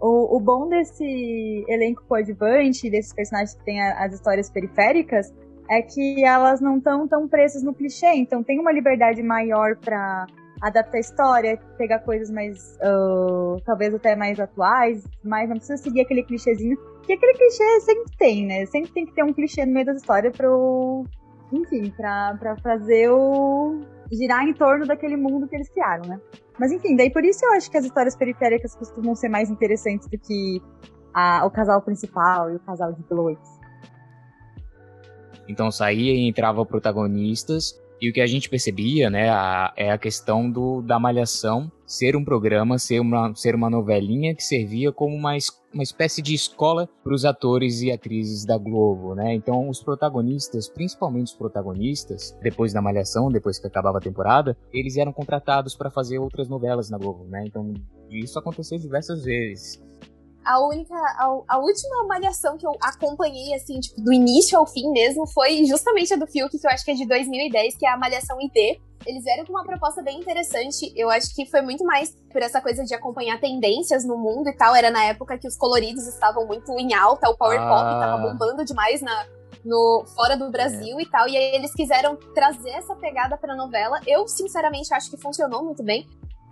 O, 0.00 0.36
o 0.36 0.40
bom 0.40 0.68
desse 0.68 1.64
elenco 1.68 2.02
coadjuvante, 2.06 2.90
desses 2.90 3.14
personagens 3.14 3.54
que 3.54 3.64
têm 3.64 3.80
as 3.80 4.12
histórias 4.12 4.50
periféricas, 4.50 5.32
é 5.68 5.82
que 5.82 6.24
elas 6.24 6.60
não 6.60 6.78
estão 6.78 7.08
tão 7.08 7.28
presas 7.28 7.62
no 7.62 7.74
clichê, 7.74 8.12
então 8.14 8.42
tem 8.42 8.60
uma 8.60 8.72
liberdade 8.72 9.22
maior 9.22 9.76
pra 9.76 10.26
adaptar 10.60 10.96
a 10.96 11.00
história, 11.00 11.58
pegar 11.76 11.98
coisas 12.00 12.30
mais, 12.30 12.78
ah, 12.80 13.56
talvez 13.64 13.94
até 13.94 14.16
mais 14.16 14.38
atuais, 14.38 15.04
mas 15.24 15.48
não 15.48 15.56
precisa 15.56 15.76
seguir 15.76 16.02
aquele 16.02 16.22
clichêzinho, 16.22 16.76
que 17.02 17.12
aquele 17.12 17.34
clichê 17.34 17.80
sempre 17.80 18.16
tem, 18.18 18.46
né? 18.46 18.66
Sempre 18.66 18.90
tem 18.92 19.06
que 19.06 19.14
ter 19.14 19.22
um 19.22 19.32
clichê 19.32 19.66
no 19.66 19.72
meio 19.72 19.86
das 19.86 19.98
histórias 19.98 20.36
pro, 20.36 21.04
enfim, 21.52 21.92
pra 21.96 22.56
fazer 22.62 23.10
o 23.10 23.80
girar 24.12 24.44
em 24.44 24.54
torno 24.54 24.86
daquele 24.86 25.16
mundo 25.16 25.48
que 25.48 25.56
eles 25.56 25.68
criaram, 25.68 26.08
né? 26.08 26.20
Mas 26.58 26.72
enfim, 26.72 26.96
daí 26.96 27.10
por 27.10 27.24
isso 27.24 27.44
eu 27.44 27.52
acho 27.52 27.70
que 27.70 27.76
as 27.76 27.84
histórias 27.84 28.16
periféricas 28.16 28.74
costumam 28.74 29.14
ser 29.14 29.28
mais 29.28 29.50
interessantes 29.50 30.08
do 30.08 30.18
que 30.18 30.60
a- 31.14 31.44
o 31.46 31.50
casal 31.50 31.82
principal 31.82 32.50
e 32.50 32.56
o 32.56 32.60
casal 32.60 32.92
de 32.92 33.02
vilões. 33.08 33.38
Então 35.48 35.70
saía 35.70 36.12
e 36.12 36.28
entrava 36.28 36.64
protagonistas. 36.64 37.78
E 38.00 38.10
o 38.10 38.12
que 38.12 38.20
a 38.20 38.26
gente 38.26 38.50
percebia, 38.50 39.08
né, 39.08 39.30
a- 39.30 39.72
é 39.76 39.90
a 39.90 39.96
questão 39.96 40.50
do, 40.50 40.82
da 40.82 40.98
malhação 40.98 41.72
ser 41.86 42.14
um 42.14 42.22
programa, 42.24 42.78
ser 42.78 43.00
uma, 43.00 43.34
ser 43.34 43.54
uma 43.54 43.70
novelinha 43.70 44.34
que 44.34 44.42
servia 44.42 44.92
como 44.92 45.14
uma, 45.16 45.34
uma 45.76 45.82
espécie 45.82 46.22
de 46.22 46.34
escola 46.34 46.88
para 47.04 47.14
os 47.14 47.24
atores 47.24 47.82
e 47.82 47.92
atrizes 47.92 48.44
da 48.46 48.56
Globo, 48.56 49.14
né? 49.14 49.34
Então 49.34 49.68
os 49.68 49.82
protagonistas, 49.82 50.68
principalmente 50.68 51.26
os 51.28 51.34
protagonistas, 51.34 52.36
depois 52.42 52.72
da 52.72 52.80
malhação, 52.80 53.30
depois 53.30 53.58
que 53.58 53.66
acabava 53.66 53.98
a 53.98 54.00
temporada, 54.00 54.56
eles 54.72 54.96
eram 54.96 55.12
contratados 55.12 55.76
para 55.76 55.90
fazer 55.90 56.18
outras 56.18 56.48
novelas 56.48 56.88
na 56.88 56.96
Globo, 56.96 57.24
né? 57.24 57.44
Então 57.46 57.74
isso 58.10 58.38
aconteceu 58.38 58.78
diversas 58.78 59.24
vezes. 59.24 59.82
A 60.46 60.60
única, 60.64 60.94
a, 60.94 61.38
a 61.48 61.58
última 61.58 62.04
malhação 62.06 62.56
que 62.56 62.66
eu 62.66 62.72
acompanhei, 62.80 63.52
assim, 63.54 63.80
tipo, 63.80 64.00
do 64.00 64.12
início 64.12 64.56
ao 64.56 64.64
fim 64.66 64.90
mesmo, 64.92 65.26
foi 65.26 65.64
justamente 65.64 66.14
a 66.14 66.16
do 66.16 66.26
Fiuk, 66.26 66.56
que 66.56 66.64
eu 66.66 66.70
acho 66.70 66.84
que 66.84 66.92
é 66.92 66.94
de 66.94 67.04
2010, 67.06 67.76
que 67.76 67.84
é 67.84 67.90
a 67.90 67.96
Malhação 67.96 68.38
ID. 68.40 68.78
Eles 69.04 69.24
vieram 69.24 69.44
com 69.44 69.52
uma 69.52 69.64
proposta 69.64 70.02
bem 70.02 70.18
interessante. 70.18 70.92
Eu 70.96 71.10
acho 71.10 71.34
que 71.34 71.46
foi 71.46 71.60
muito 71.62 71.84
mais 71.84 72.16
por 72.32 72.42
essa 72.42 72.60
coisa 72.60 72.84
de 72.84 72.94
acompanhar 72.94 73.40
tendências 73.40 74.04
no 74.04 74.16
mundo 74.16 74.48
e 74.48 74.52
tal. 74.52 74.74
Era 74.74 74.90
na 74.90 75.04
época 75.04 75.36
que 75.38 75.46
os 75.46 75.56
coloridos 75.56 76.06
estavam 76.06 76.46
muito 76.46 76.72
em 76.78 76.94
alta, 76.94 77.28
o 77.28 77.36
Power 77.36 77.58
Pop 77.58 77.70
Ah. 77.70 78.00
tava 78.00 78.22
bombando 78.22 78.64
demais 78.64 79.00
na, 79.02 79.26
no, 79.64 80.04
fora 80.14 80.36
do 80.36 80.50
Brasil 80.50 80.98
e 81.00 81.06
tal. 81.06 81.28
E 81.28 81.36
aí 81.36 81.54
eles 81.54 81.72
quiseram 81.72 82.16
trazer 82.34 82.70
essa 82.70 82.94
pegada 82.96 83.36
pra 83.36 83.54
novela. 83.54 84.00
Eu, 84.06 84.26
sinceramente, 84.26 84.92
acho 84.94 85.10
que 85.10 85.16
funcionou 85.16 85.64
muito 85.64 85.82
bem. 85.82 86.06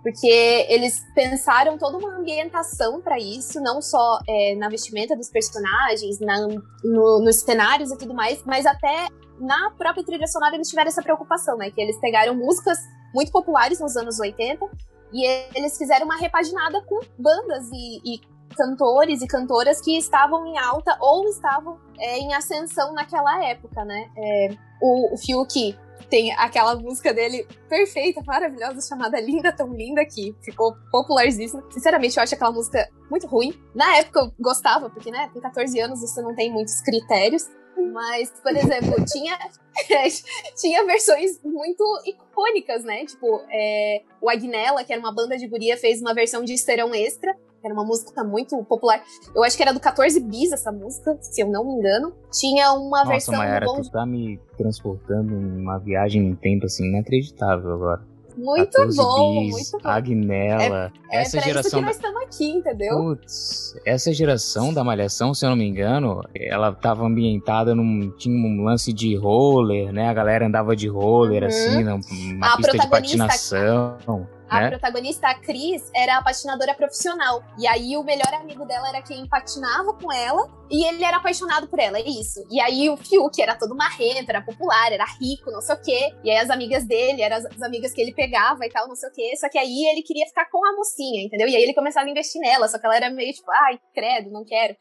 Porque 0.05 0.67
eles 0.69 1.03
pensaram 1.15 1.79
toda 1.79 1.97
uma 1.97 2.15
ambientação 2.19 3.01
pra 3.01 3.17
isso, 3.17 3.59
não 3.59 3.81
só 3.81 4.19
é, 4.29 4.53
na 4.55 4.69
vestimenta 4.69 5.15
dos 5.15 5.29
personagens, 5.31 6.19
na, 6.19 6.47
no- 6.83 7.23
nos 7.25 7.37
cenários 7.37 7.91
e 7.91 7.97
tudo 7.97 8.13
mais, 8.13 8.43
mas 8.45 8.67
até 8.67 9.07
na 9.39 9.71
própria 9.71 10.05
trilha 10.05 10.27
sonora 10.27 10.53
eles 10.53 10.69
tiveram 10.69 10.89
essa 10.89 11.01
preocupação, 11.01 11.57
né? 11.57 11.71
Que 11.71 11.81
eles 11.81 11.99
pegaram 11.99 12.35
músicas 12.35 12.77
muito 13.15 13.31
populares 13.31 13.79
nos 13.79 13.97
anos 13.97 14.19
80 14.19 14.63
e 15.11 15.25
eles 15.55 15.75
fizeram 15.75 16.05
uma 16.05 16.17
repaginada 16.17 16.79
com 16.83 16.99
bandas 17.17 17.67
e, 17.73 17.99
e 18.05 18.21
cantores 18.55 19.23
e 19.23 19.27
cantoras 19.27 19.81
que 19.81 19.97
estavam 19.97 20.45
em 20.45 20.55
alta 20.59 20.95
ou 21.01 21.27
estavam 21.29 21.79
é, 21.97 22.19
em 22.19 22.31
ascensão 22.35 22.93
naquela 22.93 23.43
época, 23.43 23.83
né? 23.83 24.07
É, 24.15 24.49
o, 24.79 25.15
o 25.15 25.17
Fiuk 25.17 25.75
tem 26.05 26.33
aquela 26.33 26.75
música 26.75 27.13
dele 27.13 27.47
perfeita, 27.69 28.21
maravilhosa, 28.25 28.87
chamada 28.87 29.19
Linda 29.19 29.51
Tão 29.51 29.73
Linda, 29.73 30.05
que 30.05 30.35
ficou 30.43 30.75
popularíssima. 30.91 31.63
Sinceramente, 31.71 32.17
eu 32.17 32.23
acho 32.23 32.35
aquela 32.35 32.51
música 32.51 32.89
muito 33.09 33.27
ruim. 33.27 33.53
Na 33.73 33.97
época 33.97 34.19
eu 34.21 34.31
gostava, 34.39 34.89
porque, 34.89 35.11
né, 35.11 35.29
com 35.33 35.39
14 35.39 35.79
anos 35.79 36.01
você 36.01 36.21
não 36.21 36.35
tem 36.35 36.51
muitos 36.51 36.81
critérios. 36.81 37.47
Mas, 37.91 38.31
por 38.41 38.55
exemplo, 38.55 38.95
tinha, 39.05 39.37
tinha 40.55 40.85
versões 40.85 41.41
muito 41.43 41.83
icônicas, 42.05 42.83
né? 42.83 43.05
Tipo, 43.05 43.41
é, 43.49 44.01
o 44.21 44.29
Agnella, 44.29 44.83
que 44.83 44.93
era 44.93 44.99
uma 44.99 45.13
banda 45.13 45.37
de 45.37 45.47
guria, 45.47 45.77
fez 45.77 46.01
uma 46.01 46.13
versão 46.13 46.43
de 46.43 46.53
Esterão 46.53 46.93
Extra, 46.95 47.35
era 47.65 47.73
uma 47.73 47.83
música 47.83 48.23
muito 48.23 48.55
popular. 48.65 49.01
Eu 49.35 49.43
acho 49.43 49.57
que 49.57 49.63
era 49.63 49.73
do 49.73 49.79
14 49.79 50.19
Bis 50.19 50.51
essa 50.51 50.71
música, 50.71 51.17
se 51.21 51.41
eu 51.41 51.47
não 51.47 51.65
me 51.65 51.73
engano. 51.73 52.13
Tinha 52.31 52.71
uma 52.73 52.99
Nossa, 52.99 53.09
versão 53.11 53.35
Mayara, 53.35 53.65
Bom 53.65 53.81
tu 53.81 53.89
tá 53.91 54.05
me 54.05 54.39
transportando 54.57 55.33
em 55.33 55.61
uma 55.61 55.77
viagem 55.79 56.21
no 56.21 56.35
tempo 56.35 56.65
assim 56.65 56.85
inacreditável 56.87 57.73
agora. 57.73 58.01
Muito 58.37 58.69
14 58.69 58.97
bom, 58.97 59.39
bis, 59.39 59.51
muito 59.53 59.83
bom. 59.83 59.89
Agnella, 59.89 60.91
É 61.09 61.21
essa 61.21 61.37
pra 61.37 61.45
geração 61.45 61.69
isso 61.69 61.77
que 61.79 61.85
nós 61.85 61.95
estamos 61.95 62.21
aqui, 62.23 62.51
entendeu? 62.51 62.97
Putz, 62.97 63.73
essa 63.85 64.11
geração 64.11 64.73
da 64.73 64.83
Malhação, 64.83 65.33
se 65.33 65.45
eu 65.45 65.51
não 65.51 65.55
me 65.55 65.65
engano, 65.65 66.21
ela 66.35 66.73
tava 66.73 67.05
ambientada 67.05 67.73
num. 67.73 68.11
Tinha 68.17 68.35
um 68.35 68.65
lance 68.65 68.91
de 68.91 69.15
roller, 69.15 69.93
né? 69.93 70.09
A 70.09 70.13
galera 70.13 70.47
andava 70.47 70.75
de 70.75 70.85
roller, 70.89 71.43
Uhum. 71.43 71.47
assim, 71.47 71.83
numa 71.83 72.45
A 72.45 72.57
pista 72.57 72.77
de 72.77 72.89
patinação. 72.89 74.27
A 74.49 74.61
né? 74.61 74.69
protagonista, 74.69 75.27
a 75.27 75.35
Cris, 75.35 75.89
era 75.93 76.17
a 76.17 76.23
patinadora 76.23 76.73
profissional. 76.75 77.43
E 77.57 77.67
aí 77.67 77.97
o 77.97 78.03
melhor 78.03 78.31
amigo 78.33 78.65
dela 78.65 78.89
era 78.89 79.01
quem 79.01 79.27
patinava 79.27 79.93
com 79.93 80.11
ela. 80.11 80.47
E 80.69 80.85
ele 80.87 81.03
era 81.03 81.17
apaixonado 81.17 81.67
por 81.67 81.79
ela, 81.79 81.97
é 81.97 82.03
isso. 82.03 82.45
E 82.49 82.59
aí 82.59 82.89
o 82.89 82.97
Fiuk 82.97 83.39
era 83.41 83.55
todo 83.55 83.75
marrento, 83.75 84.29
era 84.29 84.41
popular, 84.41 84.91
era 84.91 85.05
rico, 85.19 85.51
não 85.51 85.61
sei 85.61 85.75
o 85.75 85.81
quê. 85.81 86.15
E 86.23 86.29
aí 86.29 86.37
as 86.37 86.49
amigas 86.49 86.85
dele, 86.85 87.21
eram 87.21 87.37
as, 87.37 87.45
as 87.45 87.61
amigas 87.61 87.91
que 87.91 88.01
ele 88.01 88.13
pegava 88.13 88.65
e 88.65 88.69
tal, 88.69 88.87
não 88.87 88.95
sei 88.95 89.09
o 89.09 89.13
quê. 89.13 89.33
Só 89.37 89.49
que 89.49 89.57
aí 89.57 89.85
ele 89.91 90.03
queria 90.03 90.27
ficar 90.27 90.49
com 90.49 90.63
a 90.65 90.75
mocinha, 90.75 91.23
entendeu? 91.23 91.47
E 91.47 91.55
aí 91.55 91.63
ele 91.63 91.73
começava 91.73 92.05
a 92.05 92.09
investir 92.09 92.41
nela. 92.41 92.67
Só 92.67 92.77
que 92.77 92.85
ela 92.85 92.95
era 92.95 93.09
meio 93.09 93.33
tipo, 93.33 93.49
ai, 93.51 93.79
credo, 93.93 94.31
não 94.31 94.43
quero. 94.43 94.75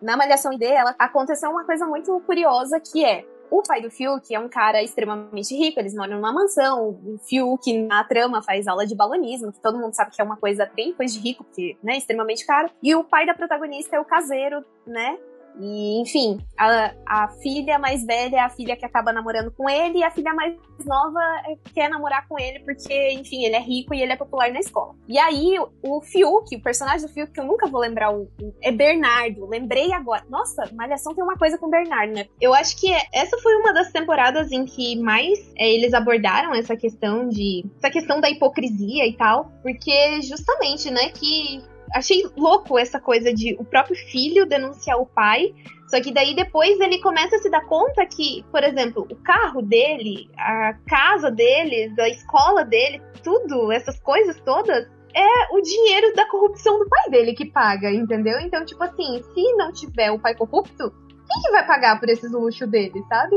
Na 0.00 0.16
Malhação 0.16 0.52
ID, 0.52 0.62
ela 0.62 0.94
aconteceu 0.98 1.48
uma 1.50 1.64
coisa 1.64 1.86
muito 1.86 2.20
curiosa 2.26 2.80
que 2.80 3.04
é 3.04 3.24
o 3.52 3.62
pai 3.62 3.82
do 3.82 3.90
Fiuk 3.90 4.34
é 4.34 4.40
um 4.40 4.48
cara 4.48 4.82
extremamente 4.82 5.54
rico, 5.54 5.78
eles 5.78 5.94
moram 5.94 6.16
numa 6.16 6.32
mansão. 6.32 6.98
O 7.04 7.18
Fiuk, 7.18 7.86
na 7.86 8.02
trama, 8.02 8.42
faz 8.42 8.66
aula 8.66 8.86
de 8.86 8.96
balonismo, 8.96 9.52
que 9.52 9.60
todo 9.60 9.78
mundo 9.78 9.92
sabe 9.92 10.10
que 10.10 10.22
é 10.22 10.24
uma 10.24 10.38
coisa 10.38 10.64
bem 10.74 10.94
coisa 10.94 11.12
de 11.12 11.20
rico, 11.20 11.44
porque, 11.44 11.76
né, 11.82 11.98
extremamente 11.98 12.46
caro. 12.46 12.70
E 12.82 12.94
o 12.94 13.04
pai 13.04 13.26
da 13.26 13.34
protagonista 13.34 13.94
é 13.94 14.00
o 14.00 14.06
caseiro, 14.06 14.64
né? 14.86 15.18
E, 15.60 16.00
enfim, 16.00 16.38
a, 16.58 16.92
a 17.06 17.28
filha 17.42 17.78
mais 17.78 18.04
velha 18.04 18.36
é 18.36 18.40
a 18.40 18.48
filha 18.48 18.76
que 18.76 18.84
acaba 18.86 19.12
namorando 19.12 19.50
com 19.52 19.68
ele, 19.68 19.98
e 19.98 20.02
a 20.04 20.10
filha 20.10 20.32
mais 20.34 20.54
nova 20.84 21.20
é- 21.46 21.56
quer 21.74 21.88
namorar 21.90 22.26
com 22.26 22.38
ele 22.38 22.60
porque, 22.60 23.12
enfim, 23.12 23.44
ele 23.44 23.54
é 23.54 23.60
rico 23.60 23.94
e 23.94 24.02
ele 24.02 24.12
é 24.12 24.16
popular 24.16 24.50
na 24.50 24.58
escola. 24.60 24.94
E 25.06 25.18
aí, 25.18 25.58
o, 25.58 25.98
o 25.98 26.00
Fiuk, 26.00 26.56
o 26.56 26.62
personagem 26.62 27.06
do 27.06 27.12
Fiuk, 27.12 27.32
que 27.32 27.38
eu 27.40 27.44
nunca 27.44 27.66
vou 27.68 27.80
lembrar, 27.80 28.10
o, 28.12 28.22
o- 28.40 28.54
é 28.62 28.72
Bernardo. 28.72 29.46
Lembrei 29.46 29.92
agora. 29.92 30.24
Nossa, 30.28 30.68
Malhação 30.74 31.14
tem 31.14 31.22
uma 31.22 31.36
coisa 31.36 31.58
com 31.58 31.68
Bernardo, 31.70 32.14
né? 32.14 32.26
Eu 32.40 32.54
acho 32.54 32.76
que 32.80 32.90
essa 33.12 33.36
foi 33.38 33.54
uma 33.56 33.72
das 33.72 33.92
temporadas 33.92 34.50
em 34.50 34.64
que 34.64 34.96
mais 35.00 35.38
é, 35.56 35.70
eles 35.70 35.92
abordaram 35.94 36.54
essa 36.54 36.76
questão 36.76 37.28
de. 37.28 37.64
essa 37.78 37.90
questão 37.90 38.20
da 38.20 38.30
hipocrisia 38.30 39.06
e 39.06 39.12
tal. 39.16 39.52
Porque 39.62 40.22
justamente, 40.22 40.90
né, 40.90 41.10
que. 41.10 41.62
Achei 41.94 42.22
louco 42.36 42.78
essa 42.78 43.00
coisa 43.00 43.32
de 43.32 43.54
o 43.58 43.64
próprio 43.64 43.96
filho 43.96 44.46
denunciar 44.46 44.98
o 44.98 45.06
pai. 45.06 45.54
Só 45.88 46.00
que 46.00 46.12
daí 46.12 46.34
depois 46.34 46.80
ele 46.80 47.00
começa 47.00 47.36
a 47.36 47.38
se 47.38 47.50
dar 47.50 47.66
conta 47.66 48.06
que, 48.06 48.44
por 48.50 48.64
exemplo, 48.64 49.06
o 49.10 49.16
carro 49.16 49.60
dele, 49.60 50.30
a 50.38 50.74
casa 50.88 51.30
deles, 51.30 51.98
a 51.98 52.08
escola 52.08 52.64
dele, 52.64 53.02
tudo, 53.22 53.70
essas 53.70 54.00
coisas 54.00 54.40
todas, 54.40 54.88
é 55.14 55.54
o 55.54 55.60
dinheiro 55.60 56.14
da 56.14 56.26
corrupção 56.28 56.78
do 56.78 56.88
pai 56.88 57.10
dele 57.10 57.34
que 57.34 57.44
paga, 57.44 57.90
entendeu? 57.90 58.40
Então, 58.40 58.64
tipo 58.64 58.82
assim, 58.82 59.22
se 59.34 59.52
não 59.56 59.70
tiver 59.70 60.10
o 60.10 60.18
pai 60.18 60.34
corrupto, 60.34 60.90
quem 61.08 61.42
que 61.42 61.50
vai 61.50 61.66
pagar 61.66 62.00
por 62.00 62.08
esses 62.08 62.32
luxos 62.32 62.68
dele, 62.70 63.02
sabe? 63.08 63.36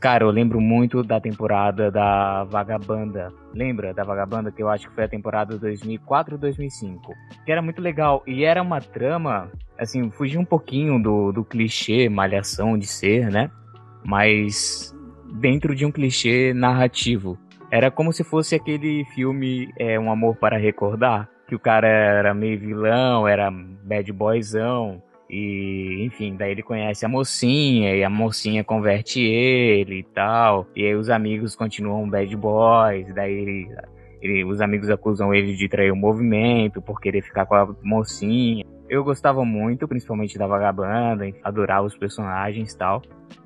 Cara, 0.00 0.24
eu 0.24 0.30
lembro 0.30 0.60
muito 0.60 1.02
da 1.02 1.20
temporada 1.20 1.90
da 1.90 2.44
Vagabanda. 2.44 3.32
Lembra 3.52 3.92
da 3.92 4.04
Vagabanda? 4.04 4.52
Que 4.52 4.62
eu 4.62 4.68
acho 4.68 4.88
que 4.88 4.94
foi 4.94 5.04
a 5.04 5.08
temporada 5.08 5.58
2004-2005. 5.58 7.00
Que 7.44 7.50
era 7.50 7.60
muito 7.60 7.82
legal. 7.82 8.22
E 8.24 8.44
era 8.44 8.62
uma 8.62 8.80
trama, 8.80 9.50
assim, 9.76 10.08
fugia 10.10 10.38
um 10.38 10.44
pouquinho 10.44 11.02
do, 11.02 11.32
do 11.32 11.44
clichê 11.44 12.08
malhação 12.08 12.78
de 12.78 12.86
ser, 12.86 13.28
né? 13.28 13.50
Mas 14.04 14.94
dentro 15.32 15.74
de 15.74 15.84
um 15.84 15.90
clichê 15.90 16.52
narrativo. 16.54 17.36
Era 17.68 17.90
como 17.90 18.12
se 18.12 18.22
fosse 18.22 18.54
aquele 18.54 19.04
filme 19.14 19.68
é, 19.76 19.98
Um 19.98 20.12
Amor 20.12 20.36
para 20.36 20.56
Recordar. 20.56 21.28
Que 21.48 21.56
o 21.56 21.58
cara 21.58 21.88
era 21.88 22.32
meio 22.34 22.58
vilão, 22.58 23.26
era 23.26 23.50
bad 23.50 24.12
boyzão. 24.12 25.02
E, 25.30 26.04
enfim, 26.06 26.36
daí 26.36 26.52
ele 26.52 26.62
conhece 26.62 27.04
a 27.04 27.08
mocinha 27.08 27.94
e 27.94 28.02
a 28.02 28.08
mocinha 28.08 28.64
converte 28.64 29.20
ele 29.20 30.00
e 30.00 30.02
tal. 30.02 30.66
E 30.74 30.84
aí 30.86 30.94
os 30.94 31.10
amigos 31.10 31.54
continuam 31.54 32.08
bad 32.08 32.34
boys, 32.36 33.14
daí 33.14 33.32
ele, 33.32 33.68
ele, 34.22 34.44
os 34.44 34.60
amigos 34.60 34.88
acusam 34.88 35.34
ele 35.34 35.54
de 35.54 35.68
trair 35.68 35.92
o 35.92 35.96
movimento 35.96 36.80
por 36.80 37.00
querer 37.00 37.22
ficar 37.22 37.44
com 37.44 37.54
a 37.54 37.68
mocinha. 37.82 38.64
Eu 38.88 39.04
gostava 39.04 39.44
muito, 39.44 39.86
principalmente 39.86 40.38
da 40.38 40.46
Vagabanda, 40.46 41.26
adorava 41.44 41.86
os 41.86 41.96
personagens 41.96 42.72
e 42.72 42.78
tal. 42.78 43.02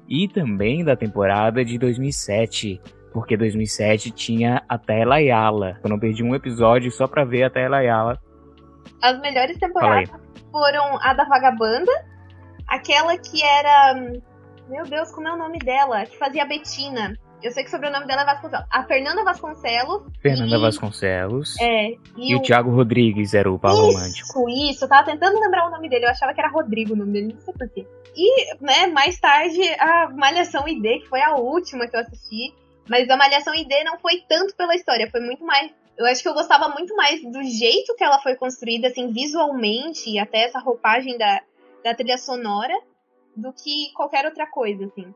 E 0.08 0.28
também 0.28 0.84
da 0.84 0.94
temporada 0.94 1.64
de 1.64 1.78
2007, 1.78 2.80
porque 3.12 3.36
2007 3.36 4.12
tinha 4.12 4.62
a 4.68 4.78
Tela 4.78 5.18
Yala. 5.18 5.80
Eu 5.82 5.90
não 5.90 5.98
perdi 5.98 6.22
um 6.22 6.34
episódio 6.34 6.92
só 6.92 7.08
pra 7.08 7.24
ver 7.24 7.42
a 7.42 7.50
Tela 7.50 7.80
Yala. 7.80 8.20
As 9.00 9.20
melhores 9.20 9.58
temporadas 9.58 10.10
foram 10.50 10.98
a 11.00 11.12
da 11.14 11.24
Vagabanda, 11.24 11.92
aquela 12.68 13.16
que 13.16 13.42
era. 13.42 13.94
Meu 14.68 14.84
Deus, 14.84 15.10
como 15.10 15.28
é 15.28 15.32
o 15.32 15.36
nome 15.36 15.58
dela? 15.58 16.06
Que 16.06 16.16
fazia 16.16 16.44
Betina. 16.44 17.16
Eu 17.42 17.50
sei 17.50 17.64
que 17.64 17.68
o 17.68 17.72
sobrenome 17.72 18.06
dela 18.06 18.22
é 18.22 18.24
Vasconcelos. 18.24 18.66
A 18.70 18.84
Fernanda 18.84 19.24
Vasconcelos. 19.24 20.02
Fernanda 20.20 20.56
e... 20.56 20.60
Vasconcelos. 20.60 21.60
É. 21.60 21.90
E, 22.16 22.30
e 22.30 22.34
o... 22.36 22.38
o 22.38 22.42
Thiago 22.42 22.70
Rodrigues 22.70 23.34
era 23.34 23.50
o 23.50 23.58
par 23.58 23.72
isso, 23.72 23.82
romântico. 23.82 24.48
Isso, 24.48 24.84
eu 24.84 24.88
tava 24.88 25.10
tentando 25.10 25.40
lembrar 25.40 25.66
o 25.66 25.70
nome 25.70 25.88
dele. 25.88 26.04
Eu 26.04 26.10
achava 26.10 26.32
que 26.32 26.40
era 26.40 26.48
Rodrigo 26.48 26.94
o 26.94 26.96
nome 26.96 27.12
dele, 27.12 27.34
não 27.34 27.40
sei 27.40 27.52
porquê. 27.52 27.86
E, 28.14 28.54
né, 28.60 28.86
mais 28.86 29.18
tarde, 29.18 29.60
a 29.80 30.08
Malhação 30.10 30.68
ID, 30.68 31.02
que 31.02 31.08
foi 31.08 31.20
a 31.20 31.34
última 31.34 31.88
que 31.88 31.96
eu 31.96 32.00
assisti. 32.00 32.54
Mas 32.88 33.10
a 33.10 33.16
Malhação 33.16 33.54
ID 33.54 33.70
não 33.84 33.98
foi 33.98 34.22
tanto 34.28 34.54
pela 34.54 34.74
história, 34.74 35.10
foi 35.10 35.20
muito 35.20 35.44
mais 35.44 35.72
eu 35.96 36.06
acho 36.06 36.22
que 36.22 36.28
eu 36.28 36.34
gostava 36.34 36.68
muito 36.68 36.94
mais 36.96 37.22
do 37.22 37.42
jeito 37.42 37.94
que 37.96 38.04
ela 38.04 38.20
foi 38.20 38.34
construída, 38.36 38.88
assim, 38.88 39.12
visualmente, 39.12 40.10
e 40.10 40.18
até 40.18 40.44
essa 40.44 40.58
roupagem 40.58 41.18
da, 41.18 41.40
da 41.84 41.94
trilha 41.94 42.18
sonora, 42.18 42.74
do 43.36 43.52
que 43.52 43.92
qualquer 43.94 44.24
outra 44.24 44.46
coisa, 44.46 44.86
assim. 44.86 45.14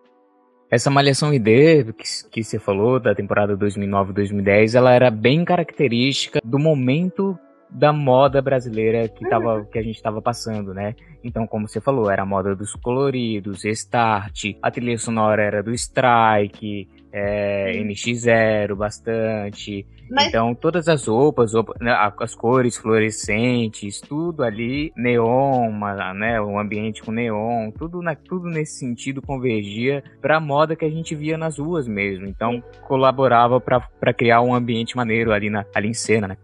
Essa 0.71 0.90
Malhação 0.90 1.33
ID 1.33 1.92
que, 1.92 2.28
que 2.30 2.42
você 2.42 2.59
falou, 2.59 2.99
da 2.99 3.14
temporada 3.14 3.56
2009-2010, 3.56 4.75
ela 4.75 4.92
era 4.92 5.11
bem 5.11 5.45
característica 5.45 6.40
do 6.45 6.59
momento 6.59 7.38
da 7.71 7.92
moda 7.92 8.40
brasileira 8.40 9.09
que, 9.09 9.28
tava, 9.28 9.56
uhum. 9.56 9.64
que 9.64 9.78
a 9.78 9.83
gente 9.83 9.97
estava 9.97 10.23
passando, 10.23 10.73
né? 10.73 10.95
Então, 11.23 11.47
como 11.47 11.68
você 11.68 11.80
falou, 11.80 12.11
era 12.11 12.23
a 12.23 12.26
moda 12.26 12.54
dos 12.54 12.75
coloridos, 12.75 13.64
Start, 13.64 14.56
a 14.62 14.71
trilha 14.71 14.97
sonora 14.99 15.42
era 15.42 15.62
do 15.62 15.73
Strike, 15.73 16.88
é, 17.18 17.73
NX0 17.82 18.75
bastante. 18.75 19.87
Mas... 20.11 20.28
Então, 20.28 20.54
todas 20.54 20.87
as 20.87 21.06
roupas, 21.06 21.52
né, 21.80 21.90
as 22.20 22.35
cores 22.35 22.76
fluorescentes, 22.76 24.02
tudo 24.02 24.42
ali, 24.42 24.92
neon, 24.94 25.73
né, 26.14 26.38
o 26.38 26.58
ambiente 26.58 27.02
com 27.02 27.11
neon, 27.11 27.70
tudo, 27.70 28.02
na, 28.02 28.14
tudo 28.14 28.49
nesse 28.49 28.78
sentido 28.78 29.23
convergia 29.23 30.04
para 30.20 30.37
a 30.37 30.40
moda 30.40 30.76
que 30.76 30.85
a 30.85 30.90
gente 30.90 31.14
via 31.14 31.38
nas 31.38 31.58
ruas 31.58 31.88
mesmo. 31.88 32.26
Então, 32.26 32.62
colaborava 32.87 33.58
para 33.58 34.12
criar 34.12 34.42
um 34.42 34.54
ambiente 34.54 34.94
maneiro 34.94 35.32
ali, 35.32 35.49
na, 35.49 35.64
ali 35.75 35.88
em 35.88 35.94
cena, 35.94 36.28
né? 36.28 36.37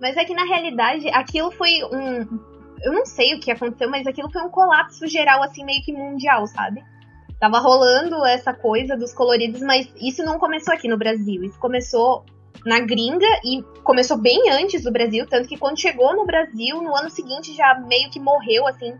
Mas 0.00 0.16
é 0.16 0.24
que 0.24 0.34
na 0.34 0.44
realidade 0.44 1.08
aquilo 1.10 1.52
foi 1.52 1.70
um. 1.92 2.58
Eu 2.82 2.92
não 2.92 3.06
sei 3.06 3.34
o 3.34 3.40
que 3.40 3.50
aconteceu, 3.50 3.90
mas 3.90 4.06
aquilo 4.06 4.30
foi 4.30 4.42
um 4.42 4.50
colapso 4.50 5.06
geral, 5.08 5.42
assim, 5.42 5.64
meio 5.64 5.82
que 5.82 5.92
mundial, 5.92 6.46
sabe? 6.46 6.80
Tava 7.40 7.58
rolando 7.58 8.24
essa 8.26 8.52
coisa 8.52 8.96
dos 8.96 9.12
coloridos, 9.12 9.60
mas 9.60 9.88
isso 10.00 10.24
não 10.24 10.38
começou 10.38 10.74
aqui 10.74 10.88
no 10.88 10.98
Brasil. 10.98 11.44
Isso 11.44 11.58
começou 11.58 12.24
na 12.64 12.80
gringa 12.80 13.28
e 13.44 13.62
começou 13.84 14.16
bem 14.16 14.50
antes 14.50 14.82
do 14.82 14.90
Brasil, 14.90 15.26
tanto 15.26 15.48
que 15.48 15.56
quando 15.56 15.80
chegou 15.80 16.14
no 16.16 16.26
Brasil, 16.26 16.82
no 16.82 16.94
ano 16.94 17.08
seguinte 17.08 17.54
já 17.54 17.78
meio 17.86 18.10
que 18.10 18.18
morreu, 18.18 18.66
assim, 18.66 18.94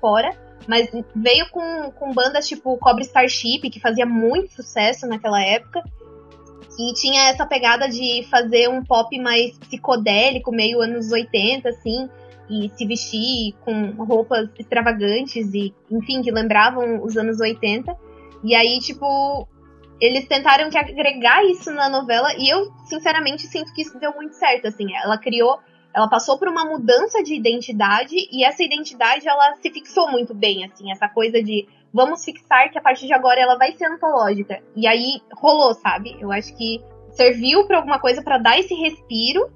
fora. 0.00 0.30
Mas 0.66 0.90
veio 1.14 1.48
com, 1.50 1.90
com 1.92 2.12
bandas 2.12 2.48
tipo 2.48 2.76
Cobra 2.78 3.02
Starship, 3.02 3.70
que 3.70 3.80
fazia 3.80 4.06
muito 4.06 4.54
sucesso 4.54 5.06
naquela 5.06 5.42
época. 5.42 5.82
E 6.78 6.92
tinha 6.94 7.28
essa 7.28 7.46
pegada 7.46 7.88
de 7.88 8.26
fazer 8.28 8.68
um 8.68 8.82
pop 8.82 9.16
mais 9.20 9.56
psicodélico, 9.58 10.50
meio 10.50 10.80
anos 10.80 11.12
80, 11.12 11.68
assim, 11.68 12.08
e 12.48 12.70
se 12.74 12.86
vestir 12.86 13.54
com 13.64 13.90
roupas 14.04 14.48
extravagantes 14.58 15.52
e, 15.54 15.74
enfim, 15.90 16.22
que 16.22 16.30
lembravam 16.30 17.02
os 17.02 17.16
anos 17.16 17.40
80. 17.40 17.96
E 18.42 18.54
aí, 18.54 18.78
tipo, 18.78 19.48
eles 20.00 20.26
tentaram 20.26 20.68
que 20.68 20.76
agregar 20.76 21.44
isso 21.44 21.72
na 21.72 21.88
novela 21.88 22.28
e 22.38 22.48
eu, 22.48 22.70
sinceramente, 22.84 23.46
sinto 23.46 23.72
que 23.72 23.82
isso 23.82 23.98
deu 23.98 24.12
muito 24.14 24.34
certo, 24.34 24.68
assim. 24.68 24.86
Ela 25.02 25.16
criou, 25.16 25.58
ela 25.94 26.08
passou 26.08 26.38
por 26.38 26.48
uma 26.48 26.64
mudança 26.64 27.22
de 27.22 27.34
identidade 27.34 28.14
e 28.30 28.44
essa 28.44 28.62
identidade, 28.62 29.26
ela 29.26 29.54
se 29.56 29.70
fixou 29.70 30.10
muito 30.10 30.34
bem, 30.34 30.64
assim. 30.64 30.90
Essa 30.92 31.08
coisa 31.08 31.42
de 31.42 31.66
vamos 31.92 32.24
fixar 32.24 32.70
que 32.70 32.78
a 32.78 32.82
partir 32.82 33.06
de 33.06 33.14
agora 33.14 33.40
ela 33.40 33.56
vai 33.56 33.72
ser 33.72 33.86
antológica. 33.86 34.60
E 34.76 34.86
aí 34.86 35.22
rolou, 35.32 35.72
sabe? 35.74 36.16
Eu 36.20 36.32
acho 36.32 36.54
que 36.56 36.82
serviu 37.12 37.66
para 37.66 37.78
alguma 37.78 37.98
coisa 37.98 38.22
para 38.22 38.38
dar 38.38 38.58
esse 38.58 38.74
respiro 38.74 39.48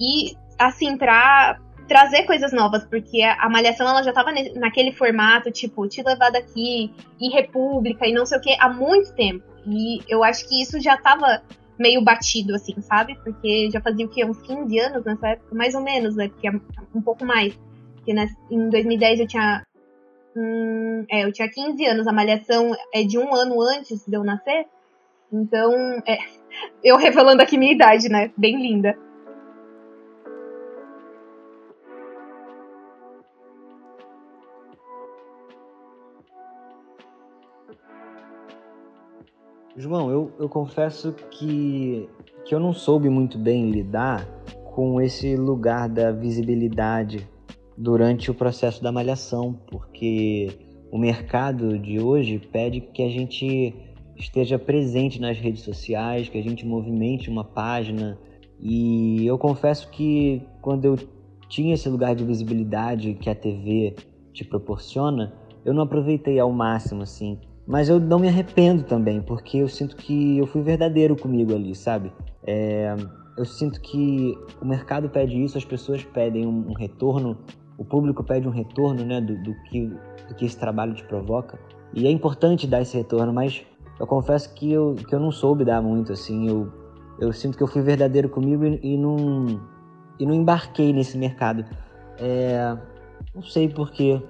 e 0.00 0.34
assim 0.58 0.96
para 0.96 1.58
trazer 1.88 2.24
coisas 2.24 2.52
novas, 2.52 2.84
porque 2.84 3.22
a 3.22 3.48
Malhação 3.48 3.88
ela 3.88 4.02
já 4.02 4.12
tava 4.12 4.30
naquele 4.54 4.92
formato, 4.92 5.50
tipo, 5.50 5.86
te 5.88 6.02
levar 6.02 6.30
daqui, 6.30 6.92
e 7.20 7.28
República, 7.32 8.06
e 8.06 8.12
não 8.12 8.24
sei 8.24 8.38
o 8.38 8.40
que, 8.40 8.56
há 8.58 8.68
muito 8.68 9.14
tempo. 9.14 9.44
E 9.66 10.00
eu 10.08 10.24
acho 10.24 10.48
que 10.48 10.60
isso 10.60 10.80
já 10.80 10.96
tava 10.96 11.42
meio 11.78 12.02
batido, 12.02 12.54
assim, 12.54 12.80
sabe? 12.80 13.16
Porque 13.22 13.70
já 13.70 13.80
fazia 13.80 14.06
o 14.06 14.08
quê? 14.08 14.24
Uns 14.24 14.40
15 14.42 14.78
anos 14.78 15.04
nessa 15.04 15.28
época, 15.28 15.54
mais 15.54 15.74
ou 15.74 15.82
menos, 15.82 16.16
né? 16.16 16.28
Porque 16.28 16.48
é 16.48 16.52
um 16.94 17.02
pouco 17.02 17.24
mais. 17.24 17.58
Porque 17.96 18.12
em 18.50 18.68
2010 18.70 19.20
eu 19.20 19.26
tinha 19.26 19.64
Hum, 20.36 21.04
é, 21.10 21.24
eu 21.24 21.32
tinha 21.32 21.48
15 21.48 21.84
anos, 21.84 22.06
a 22.06 22.12
malhação 22.12 22.74
é 22.92 23.02
de 23.02 23.18
um 23.18 23.34
ano 23.34 23.60
antes 23.60 24.04
de 24.06 24.16
eu 24.16 24.24
nascer. 24.24 24.66
Então, 25.32 25.72
é, 26.06 26.18
eu 26.82 26.96
revelando 26.96 27.42
aqui 27.42 27.58
minha 27.58 27.72
idade, 27.72 28.08
né? 28.08 28.30
Bem 28.36 28.60
linda. 28.60 28.96
João, 39.76 40.10
eu, 40.10 40.30
eu 40.38 40.48
confesso 40.48 41.14
que, 41.30 42.06
que 42.44 42.54
eu 42.54 42.60
não 42.60 42.74
soube 42.74 43.08
muito 43.08 43.38
bem 43.38 43.70
lidar 43.70 44.26
com 44.74 45.00
esse 45.00 45.34
lugar 45.34 45.88
da 45.88 46.12
visibilidade 46.12 47.26
durante 47.76 48.30
o 48.30 48.34
processo 48.34 48.82
da 48.82 48.92
malhação, 48.92 49.54
porque 49.70 50.50
o 50.90 50.98
mercado 50.98 51.78
de 51.78 51.98
hoje 51.98 52.38
pede 52.38 52.82
que 52.82 53.02
a 53.02 53.08
gente 53.08 53.74
esteja 54.14 54.58
presente 54.58 55.18
nas 55.18 55.38
redes 55.38 55.62
sociais, 55.62 56.28
que 56.28 56.38
a 56.38 56.42
gente 56.42 56.66
movimente 56.66 57.30
uma 57.30 57.44
página. 57.44 58.18
E 58.60 59.26
eu 59.26 59.38
confesso 59.38 59.90
que 59.90 60.42
quando 60.60 60.84
eu 60.84 60.98
tinha 61.48 61.74
esse 61.74 61.88
lugar 61.88 62.14
de 62.14 62.24
visibilidade 62.24 63.14
que 63.14 63.30
a 63.30 63.34
TV 63.34 63.96
te 64.34 64.44
proporciona, 64.44 65.32
eu 65.64 65.72
não 65.72 65.82
aproveitei 65.82 66.38
ao 66.38 66.52
máximo 66.52 67.02
assim. 67.02 67.38
Mas 67.66 67.88
eu 67.88 68.00
não 68.00 68.18
me 68.18 68.28
arrependo 68.28 68.82
também, 68.82 69.22
porque 69.22 69.58
eu 69.58 69.68
sinto 69.68 69.96
que 69.96 70.38
eu 70.38 70.46
fui 70.46 70.62
verdadeiro 70.62 71.16
comigo 71.16 71.54
ali, 71.54 71.74
sabe? 71.74 72.12
É, 72.44 72.94
eu 73.38 73.44
sinto 73.44 73.80
que 73.80 74.36
o 74.60 74.64
mercado 74.64 75.08
pede 75.08 75.42
isso, 75.42 75.56
as 75.56 75.64
pessoas 75.64 76.02
pedem 76.04 76.46
um, 76.46 76.70
um 76.70 76.74
retorno 76.74 77.38
o 77.82 77.84
público 77.84 78.22
pede 78.22 78.46
um 78.46 78.50
retorno 78.52 79.04
né, 79.04 79.20
do, 79.20 79.36
do, 79.42 79.54
que, 79.64 79.86
do 80.28 80.34
que 80.36 80.44
esse 80.44 80.56
trabalho 80.56 80.94
te 80.94 81.02
provoca. 81.04 81.58
E 81.92 82.06
é 82.06 82.10
importante 82.10 82.66
dar 82.66 82.80
esse 82.80 82.96
retorno, 82.96 83.32
mas 83.32 83.64
eu 83.98 84.06
confesso 84.06 84.54
que 84.54 84.70
eu, 84.70 84.94
que 84.94 85.12
eu 85.12 85.18
não 85.18 85.32
soube 85.32 85.64
dar 85.64 85.82
muito, 85.82 86.12
assim. 86.12 86.48
Eu, 86.48 86.72
eu 87.18 87.32
sinto 87.32 87.56
que 87.56 87.62
eu 87.62 87.66
fui 87.66 87.82
verdadeiro 87.82 88.28
comigo 88.28 88.64
e, 88.64 88.78
e, 88.82 88.96
não, 88.96 89.60
e 90.18 90.24
não 90.24 90.32
embarquei 90.32 90.92
nesse 90.92 91.18
mercado. 91.18 91.64
É, 92.18 92.76
não 93.34 93.42
sei 93.42 93.68
porquê. 93.68 94.22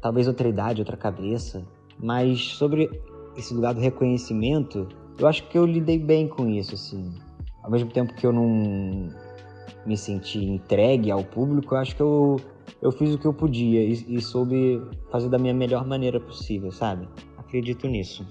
Talvez 0.00 0.28
outra 0.28 0.48
idade, 0.48 0.80
outra 0.80 0.96
cabeça. 0.96 1.64
Mas 2.02 2.40
sobre 2.56 2.90
esse 3.36 3.54
lugar 3.54 3.72
do 3.72 3.80
reconhecimento, 3.80 4.88
eu 5.18 5.26
acho 5.26 5.48
que 5.48 5.56
eu 5.56 5.64
lidei 5.64 5.98
bem 5.98 6.26
com 6.28 6.48
isso, 6.48 6.74
assim. 6.74 7.14
Ao 7.62 7.70
mesmo 7.70 7.90
tempo 7.90 8.12
que 8.14 8.26
eu 8.26 8.32
não 8.32 9.08
me 9.86 9.96
senti 9.96 10.44
entregue 10.44 11.10
ao 11.10 11.22
público, 11.22 11.74
eu 11.74 11.78
acho 11.78 11.94
que 11.94 12.02
eu 12.02 12.36
eu 12.80 12.90
fiz 12.90 13.14
o 13.14 13.18
que 13.18 13.26
eu 13.26 13.32
podia 13.32 13.84
e, 13.84 13.92
e 14.16 14.20
soube 14.20 14.82
fazer 15.10 15.28
da 15.28 15.38
minha 15.38 15.54
melhor 15.54 15.86
maneira 15.86 16.18
possível, 16.18 16.72
sabe? 16.72 17.08
Acredito 17.38 17.86
nisso. 17.86 18.26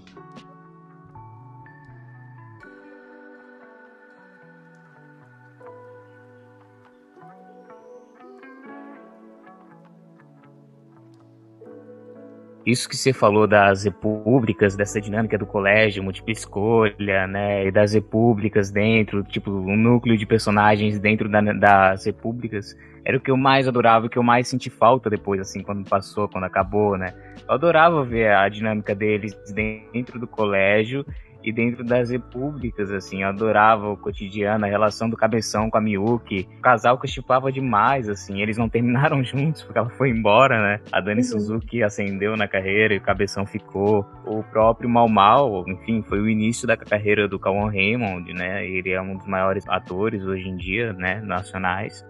Isso 12.66 12.88
que 12.88 12.96
você 12.96 13.12
falou 13.12 13.48
das 13.48 13.86
repúblicas, 13.86 14.76
dessa 14.76 15.02
dinâmica 15.02 15.36
do 15.36 15.48
colégio, 15.48 16.04
múltipla 16.04 16.32
escolha, 16.32 17.26
né, 17.26 17.66
e 17.66 17.72
das 17.72 17.94
repúblicas 17.94 18.70
dentro, 18.70 19.24
tipo, 19.24 19.50
um 19.50 19.76
núcleo 19.76 20.16
de 20.16 20.26
personagens 20.28 21.00
dentro 21.00 21.28
da, 21.28 21.42
das 21.42 22.06
repúblicas, 22.06 22.78
era 23.04 23.18
o 23.18 23.20
que 23.20 23.32
eu 23.32 23.38
mais 23.38 23.68
adorava, 23.68 24.06
o 24.06 24.10
que 24.10 24.18
eu 24.18 24.24
mais 24.24 24.48
senti 24.48 24.70
falta 24.70 25.10
depois, 25.10 25.42
assim, 25.42 25.64
quando 25.64 25.90
passou, 25.90 26.30
quando 26.30 26.44
acabou, 26.44 26.98
né. 26.98 27.16
Eu 27.48 27.56
adorava 27.56 28.04
ver 28.04 28.32
a 28.32 28.48
dinâmica 28.48 28.94
deles 28.94 29.36
dentro 29.52 30.20
do 30.20 30.28
colégio 30.28 31.04
e 31.44 31.52
dentro 31.52 31.84
das 31.84 32.10
repúblicas, 32.10 32.92
assim, 32.92 33.24
eu 33.24 33.30
adorava 33.30 33.90
o 33.90 33.98
cotidiano, 33.98 34.66
a 34.66 34.68
relação 34.68 35.10
do 35.10 35.18
Cabeção 35.18 35.70
com 35.70 35.78
a 35.78 35.82
Miyuki, 35.82 36.48
o 36.58 36.62
casal 36.62 36.98
que 36.98 37.06
eu 37.06 37.10
chipava 37.12 37.52
demais, 37.52 38.10
assim, 38.10 38.42
eles 38.42 38.58
não 38.58 38.68
terminaram 38.70 39.24
juntos 39.24 39.64
porque 39.64 39.78
ela 39.78 39.90
foi 39.90 40.10
embora, 40.10 40.62
né, 40.62 40.80
a 40.92 41.00
Dani 41.00 41.22
uhum. 41.22 41.28
Suzuki 41.28 41.84
ascendeu 41.84 42.36
na 42.36 42.48
carreira 42.48 42.94
e 42.94 42.98
o 42.98 43.02
Cabeção 43.02 43.46
ficou, 43.46 44.06
o 44.26 44.44
próprio 44.44 44.90
Mal 44.90 45.10
Mal, 45.10 45.64
enfim, 45.68 46.02
foi 46.02 46.20
o 46.20 46.30
início 46.30 46.68
da 46.68 46.78
carreira 46.78 47.28
do 47.28 47.40
Kawan 47.40 47.70
Raymond, 47.70 48.34
né, 48.34 48.66
ele 48.66 48.92
é 48.92 49.02
um 49.02 49.18
dos 49.18 49.28
maiores 49.28 49.68
atores 49.68 50.24
hoje 50.24 50.48
em 50.48 50.56
dia, 50.56 50.94
né, 50.94 51.22
nacionais. 51.22 52.06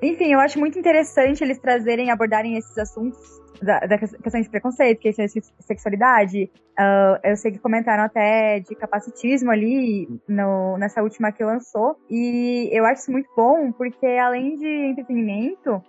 Enfim, 0.00 0.32
eu 0.32 0.38
acho 0.38 0.58
muito 0.58 0.78
interessante 0.78 1.42
eles 1.42 1.58
trazerem, 1.58 2.10
abordarem 2.10 2.56
esses 2.56 2.76
assuntos 2.78 3.18
da, 3.60 3.80
da, 3.80 3.98
questão 3.98 4.40
de 4.40 4.48
preconceito, 4.48 5.00
questão 5.00 5.26
de 5.26 5.42
sexualidade. 5.60 6.50
Uh, 6.78 7.18
eu 7.24 7.36
sei 7.36 7.50
que 7.50 7.58
comentaram 7.58 8.04
até 8.04 8.60
de 8.60 8.74
capacitismo 8.76 9.50
ali 9.50 10.08
no, 10.28 10.78
nessa 10.78 11.02
última 11.02 11.32
que 11.32 11.42
lançou. 11.42 11.96
E 12.08 12.68
eu 12.72 12.84
acho 12.84 13.02
isso 13.02 13.12
muito 13.12 13.28
bom, 13.36 13.72
porque 13.72 14.06
além 14.06 14.54
de 14.56 14.68
entretenimento, 14.68 15.82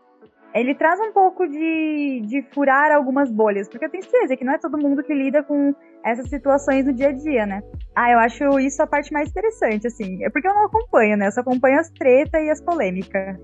ele 0.55 0.73
traz 0.73 0.99
um 0.99 1.11
pouco 1.11 1.47
de, 1.47 2.21
de 2.25 2.41
furar 2.51 2.91
algumas 2.91 3.31
bolhas. 3.31 3.69
Porque 3.69 3.85
eu 3.85 3.91
tenho 3.91 4.03
certeza 4.03 4.35
que 4.35 4.43
não 4.43 4.53
é 4.53 4.57
todo 4.57 4.77
mundo 4.77 5.03
que 5.03 5.13
lida 5.13 5.43
com 5.43 5.75
essas 6.03 6.27
situações 6.29 6.85
no 6.85 6.93
dia 6.93 7.09
a 7.09 7.11
dia, 7.11 7.45
né? 7.45 7.61
Ah, 7.95 8.11
eu 8.11 8.19
acho 8.19 8.59
isso 8.59 8.81
a 8.81 8.87
parte 8.87 9.13
mais 9.13 9.29
interessante, 9.29 9.85
assim. 9.85 10.23
É 10.23 10.29
porque 10.29 10.47
eu 10.47 10.53
não 10.55 10.65
acompanho, 10.65 11.15
né? 11.15 11.27
Eu 11.27 11.31
só 11.31 11.41
acompanho 11.41 11.79
as 11.79 11.91
tretas 11.91 12.41
e 12.43 12.49
as 12.49 12.61
polêmicas. 12.61 13.37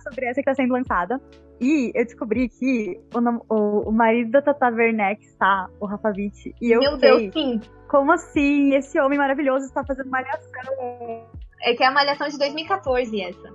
Sobre 0.00 0.26
essa 0.26 0.42
que 0.42 0.50
está 0.50 0.54
sendo 0.54 0.72
lançada. 0.72 1.20
E 1.60 1.92
eu 1.94 2.04
descobri 2.04 2.48
que 2.48 2.98
o, 3.14 3.54
o, 3.54 3.88
o 3.88 3.92
marido 3.92 4.30
da 4.30 4.40
Tata 4.40 4.70
Werneck 4.70 5.22
está, 5.24 5.68
o 5.78 5.86
Rafa 5.86 6.08
Witt. 6.08 6.54
E 6.60 6.72
eu 6.72 6.80
Meu 6.80 6.92
fiquei, 6.92 7.30
Deus, 7.30 7.32
sim. 7.34 7.60
Como 7.88 8.12
assim? 8.12 8.74
Esse 8.74 8.98
homem 9.00 9.18
maravilhoso 9.18 9.66
está 9.66 9.84
fazendo 9.84 10.08
malhação. 10.08 10.62
É 11.62 11.74
que 11.74 11.82
é 11.82 11.86
a 11.86 11.90
malhação 11.90 12.28
de 12.28 12.38
2014 12.38 13.20
essa. 13.20 13.52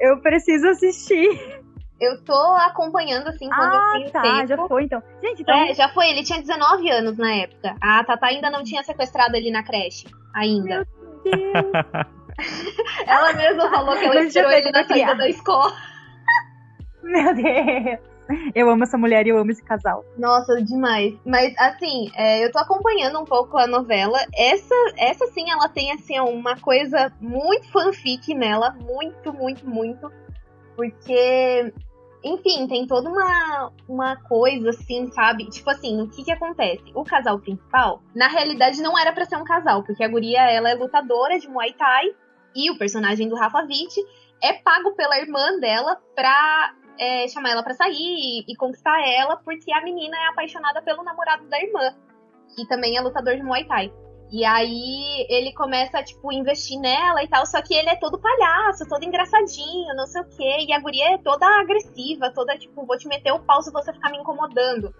Eu 0.00 0.20
preciso 0.20 0.66
assistir. 0.68 1.62
Eu 2.00 2.22
tô 2.24 2.32
acompanhando, 2.32 3.28
assim, 3.28 3.48
quando 3.48 3.72
ah, 3.72 3.92
eu 3.94 4.00
tenho 4.00 4.10
tá, 4.10 4.22
tempo. 4.22 4.46
já 4.48 4.56
foi, 4.68 4.84
então. 4.84 5.02
Gente, 5.22 5.42
então... 5.42 5.54
É, 5.54 5.74
já 5.74 5.88
foi. 5.90 6.08
Ele 6.08 6.24
tinha 6.24 6.40
19 6.40 6.90
anos 6.90 7.16
na 7.16 7.32
época. 7.34 7.76
A 7.80 8.02
Tata 8.02 8.26
ainda 8.26 8.50
não 8.50 8.64
tinha 8.64 8.82
sequestrado 8.82 9.36
ele 9.36 9.50
na 9.52 9.62
creche. 9.62 10.06
Ainda. 10.34 10.84
Meu 10.84 10.86
Deus. 11.22 12.14
Ela 13.06 13.32
mesma 13.34 13.70
falou 13.70 13.96
que 13.96 14.04
ela 14.04 14.22
esperou 14.22 14.50
ele 14.50 14.70
na 14.70 14.84
saída 14.84 15.14
da 15.14 15.28
escola. 15.28 15.72
Meu 17.02 17.34
Deus. 17.34 18.14
Eu 18.54 18.70
amo 18.70 18.84
essa 18.84 18.96
mulher 18.96 19.26
e 19.26 19.30
eu 19.30 19.38
amo 19.38 19.50
esse 19.50 19.62
casal. 19.62 20.04
Nossa, 20.16 20.62
demais. 20.62 21.14
Mas, 21.24 21.54
assim, 21.58 22.10
é, 22.14 22.44
eu 22.44 22.50
tô 22.50 22.58
acompanhando 22.58 23.20
um 23.20 23.24
pouco 23.24 23.58
a 23.58 23.66
novela. 23.66 24.18
Essa, 24.34 24.74
essa 24.96 25.26
sim, 25.26 25.50
ela 25.50 25.68
tem, 25.68 25.92
assim, 25.92 26.18
uma 26.20 26.56
coisa 26.58 27.12
muito 27.20 27.70
fanfic 27.70 28.34
nela. 28.34 28.70
Muito, 28.70 29.32
muito, 29.32 29.68
muito. 29.68 30.10
Porque, 30.74 31.72
enfim, 32.24 32.66
tem 32.66 32.86
toda 32.86 33.10
uma, 33.10 33.70
uma 33.86 34.16
coisa, 34.16 34.70
assim, 34.70 35.10
sabe? 35.12 35.44
Tipo 35.50 35.70
assim, 35.70 36.00
o 36.00 36.08
que 36.08 36.24
que 36.24 36.32
acontece? 36.32 36.84
O 36.94 37.04
casal 37.04 37.38
principal, 37.38 38.00
na 38.14 38.28
realidade, 38.28 38.80
não 38.80 38.98
era 38.98 39.12
para 39.12 39.26
ser 39.26 39.36
um 39.36 39.44
casal. 39.44 39.82
Porque 39.82 40.02
a 40.02 40.08
guria, 40.08 40.50
ela 40.50 40.70
é 40.70 40.74
lutadora 40.74 41.38
de 41.38 41.48
Muay 41.48 41.74
Thai. 41.74 42.06
E 42.54 42.70
o 42.70 42.78
personagem 42.78 43.28
do 43.28 43.36
Rafa 43.36 43.62
Witt 43.62 43.94
é 44.42 44.52
pago 44.52 44.94
pela 44.94 45.18
irmã 45.18 45.58
dela 45.58 45.96
pra 46.14 46.74
é, 46.98 47.26
chamar 47.28 47.50
ela 47.50 47.62
para 47.62 47.74
sair 47.74 47.94
e, 47.94 48.52
e, 48.52 48.56
conquistar 48.56 49.00
ela, 49.06 49.36
porque 49.36 49.72
a 49.72 49.82
menina 49.82 50.16
é 50.16 50.26
apaixonada 50.28 50.82
pelo 50.82 51.02
namorado 51.02 51.48
da 51.48 51.60
irmã, 51.60 51.94
que 52.54 52.66
também 52.68 52.96
é 52.96 53.00
lutador 53.00 53.36
de 53.36 53.42
Muay 53.42 53.64
Thai. 53.64 53.92
E 54.30 54.44
aí 54.44 55.26
ele 55.28 55.52
começa, 55.52 56.02
tipo, 56.02 56.32
investir 56.32 56.80
nela 56.80 57.22
e 57.22 57.28
tal, 57.28 57.46
só 57.46 57.62
que 57.62 57.74
ele 57.74 57.88
é 57.88 57.96
todo 57.96 58.18
palhaço, 58.18 58.88
todo 58.88 59.04
engraçadinho, 59.04 59.94
não 59.94 60.06
sei 60.06 60.22
o 60.22 60.28
quê. 60.28 60.66
E 60.66 60.72
a 60.72 60.80
guria 60.80 61.14
é 61.14 61.18
toda 61.18 61.46
agressiva, 61.60 62.32
toda, 62.32 62.56
tipo, 62.56 62.84
vou 62.84 62.96
te 62.96 63.06
meter 63.06 63.32
o 63.32 63.40
pau 63.40 63.62
se 63.62 63.70
você 63.70 63.92
ficar 63.92 64.10
me 64.10 64.18
incomodando. 64.18 64.92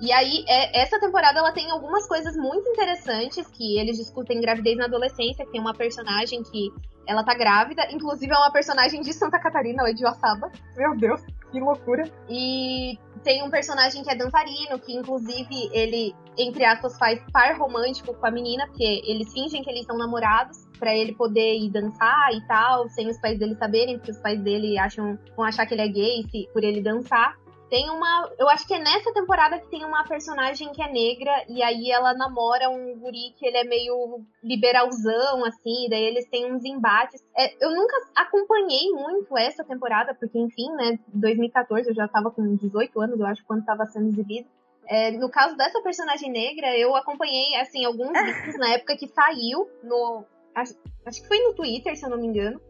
E 0.00 0.10
aí, 0.10 0.44
é, 0.48 0.82
essa 0.82 0.98
temporada 0.98 1.38
ela 1.38 1.52
tem 1.52 1.70
algumas 1.70 2.08
coisas 2.08 2.36
muito 2.36 2.68
interessantes 2.70 3.46
que 3.48 3.78
eles 3.78 3.96
discutem 3.96 4.40
gravidez 4.40 4.76
na 4.76 4.86
adolescência, 4.86 5.44
que 5.44 5.52
tem 5.52 5.60
uma 5.60 5.74
personagem 5.74 6.42
que 6.42 6.70
ela 7.06 7.24
tá 7.24 7.34
grávida, 7.34 7.86
inclusive 7.90 8.32
é 8.32 8.36
uma 8.36 8.52
personagem 8.52 9.00
de 9.00 9.12
Santa 9.12 9.38
Catarina, 9.38 9.88
é 9.88 9.92
de 9.92 10.04
Oaxaca. 10.04 10.50
Meu 10.76 10.96
Deus, 10.96 11.22
que 11.50 11.60
loucura. 11.60 12.04
E 12.28 12.98
tem 13.22 13.42
um 13.42 13.50
personagem 13.50 14.02
que 14.02 14.10
é 14.10 14.14
dançarino, 14.14 14.78
que 14.78 14.92
inclusive 14.92 15.70
ele, 15.72 16.14
entre 16.36 16.64
aspas, 16.64 16.96
faz 16.98 17.20
par 17.32 17.58
romântico 17.58 18.14
com 18.14 18.26
a 18.26 18.30
menina, 18.30 18.66
porque 18.66 19.02
eles 19.06 19.32
fingem 19.32 19.62
que 19.62 19.70
eles 19.70 19.86
são 19.86 19.96
namorados 19.96 20.66
para 20.78 20.94
ele 20.94 21.14
poder 21.14 21.54
ir 21.58 21.70
dançar 21.70 22.32
e 22.32 22.44
tal, 22.46 22.88
sem 22.88 23.08
os 23.08 23.18
pais 23.18 23.38
dele 23.38 23.54
saberem, 23.54 23.98
porque 23.98 24.10
os 24.10 24.18
pais 24.18 24.40
dele 24.40 24.78
acham, 24.78 25.18
vão 25.36 25.44
achar 25.44 25.66
que 25.66 25.74
ele 25.74 25.82
é 25.82 25.88
gay 25.88 26.24
se, 26.30 26.48
por 26.52 26.64
ele 26.64 26.80
dançar. 26.80 27.36
Tem 27.72 27.88
uma. 27.88 28.30
Eu 28.38 28.50
acho 28.50 28.66
que 28.66 28.74
é 28.74 28.78
nessa 28.78 29.14
temporada 29.14 29.58
que 29.58 29.70
tem 29.70 29.82
uma 29.82 30.06
personagem 30.06 30.70
que 30.72 30.82
é 30.82 30.92
negra 30.92 31.32
e 31.48 31.62
aí 31.62 31.90
ela 31.90 32.12
namora 32.12 32.68
um 32.68 32.98
guri 32.98 33.32
que 33.38 33.46
ele 33.46 33.56
é 33.56 33.64
meio 33.64 34.20
liberalzão, 34.44 35.42
assim, 35.46 35.88
daí 35.88 36.02
eles 36.02 36.28
têm 36.28 36.52
uns 36.52 36.66
embates. 36.66 37.24
É, 37.34 37.64
eu 37.64 37.74
nunca 37.74 37.96
acompanhei 38.14 38.90
muito 38.90 39.38
essa 39.38 39.64
temporada, 39.64 40.14
porque, 40.14 40.38
enfim, 40.38 40.70
né, 40.72 40.98
2014 41.14 41.88
eu 41.88 41.94
já 41.94 42.06
tava 42.06 42.30
com 42.30 42.56
18 42.56 43.00
anos, 43.00 43.18
eu 43.18 43.24
acho, 43.24 43.42
quando 43.46 43.64
tava 43.64 43.86
sendo 43.86 44.08
exibido. 44.08 44.46
É, 44.86 45.10
no 45.12 45.30
caso 45.30 45.56
dessa 45.56 45.80
personagem 45.80 46.30
negra, 46.30 46.76
eu 46.76 46.94
acompanhei, 46.94 47.56
assim, 47.56 47.86
alguns 47.86 48.12
vídeos 48.12 48.58
na 48.58 48.68
época 48.74 48.98
que 48.98 49.08
saiu 49.08 49.66
no. 49.82 50.26
Acho, 50.54 50.74
acho 51.06 51.22
que 51.22 51.28
foi 51.28 51.38
no 51.38 51.54
Twitter, 51.54 51.96
se 51.96 52.04
eu 52.04 52.10
não 52.10 52.18
me 52.18 52.26
engano. 52.26 52.60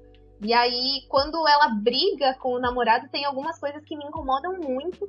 E 0.45 0.53
aí, 0.53 1.03
quando 1.09 1.47
ela 1.47 1.69
briga 1.69 2.35
com 2.41 2.55
o 2.55 2.61
namorado, 2.61 3.09
tem 3.09 3.25
algumas 3.25 3.59
coisas 3.61 3.85
que 3.85 3.97
me 3.97 4.05
incomodam 4.05 4.59
muito. 4.59 5.09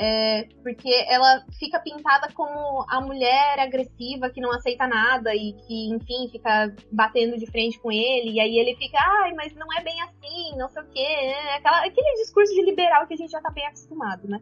É, 0.00 0.46
porque 0.62 0.88
ela 1.08 1.44
fica 1.58 1.80
pintada 1.80 2.28
como 2.32 2.86
a 2.88 3.00
mulher 3.00 3.58
agressiva 3.58 4.30
que 4.30 4.40
não 4.40 4.52
aceita 4.52 4.86
nada 4.86 5.34
e 5.34 5.54
que, 5.54 5.90
enfim, 5.90 6.28
fica 6.30 6.72
batendo 6.92 7.36
de 7.36 7.50
frente 7.50 7.80
com 7.80 7.90
ele. 7.90 8.30
E 8.30 8.40
aí 8.40 8.56
ele 8.56 8.76
fica, 8.76 8.96
ai, 9.00 9.32
mas 9.34 9.52
não 9.56 9.66
é 9.76 9.82
bem 9.82 10.00
assim, 10.02 10.56
não 10.56 10.68
sei 10.68 10.82
o 10.82 10.86
quê. 10.86 11.00
Né? 11.00 11.56
Aquela, 11.56 11.84
aquele 11.84 12.22
discurso 12.22 12.54
de 12.54 12.62
liberal 12.62 13.08
que 13.08 13.14
a 13.14 13.16
gente 13.16 13.32
já 13.32 13.40
tá 13.40 13.50
bem 13.50 13.66
acostumado, 13.66 14.28
né? 14.28 14.40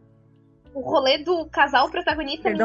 O 0.75 0.81
rolê 0.81 1.17
do 1.17 1.47
casal 1.47 1.89
protagonista. 1.89 2.51
Me, 2.51 2.57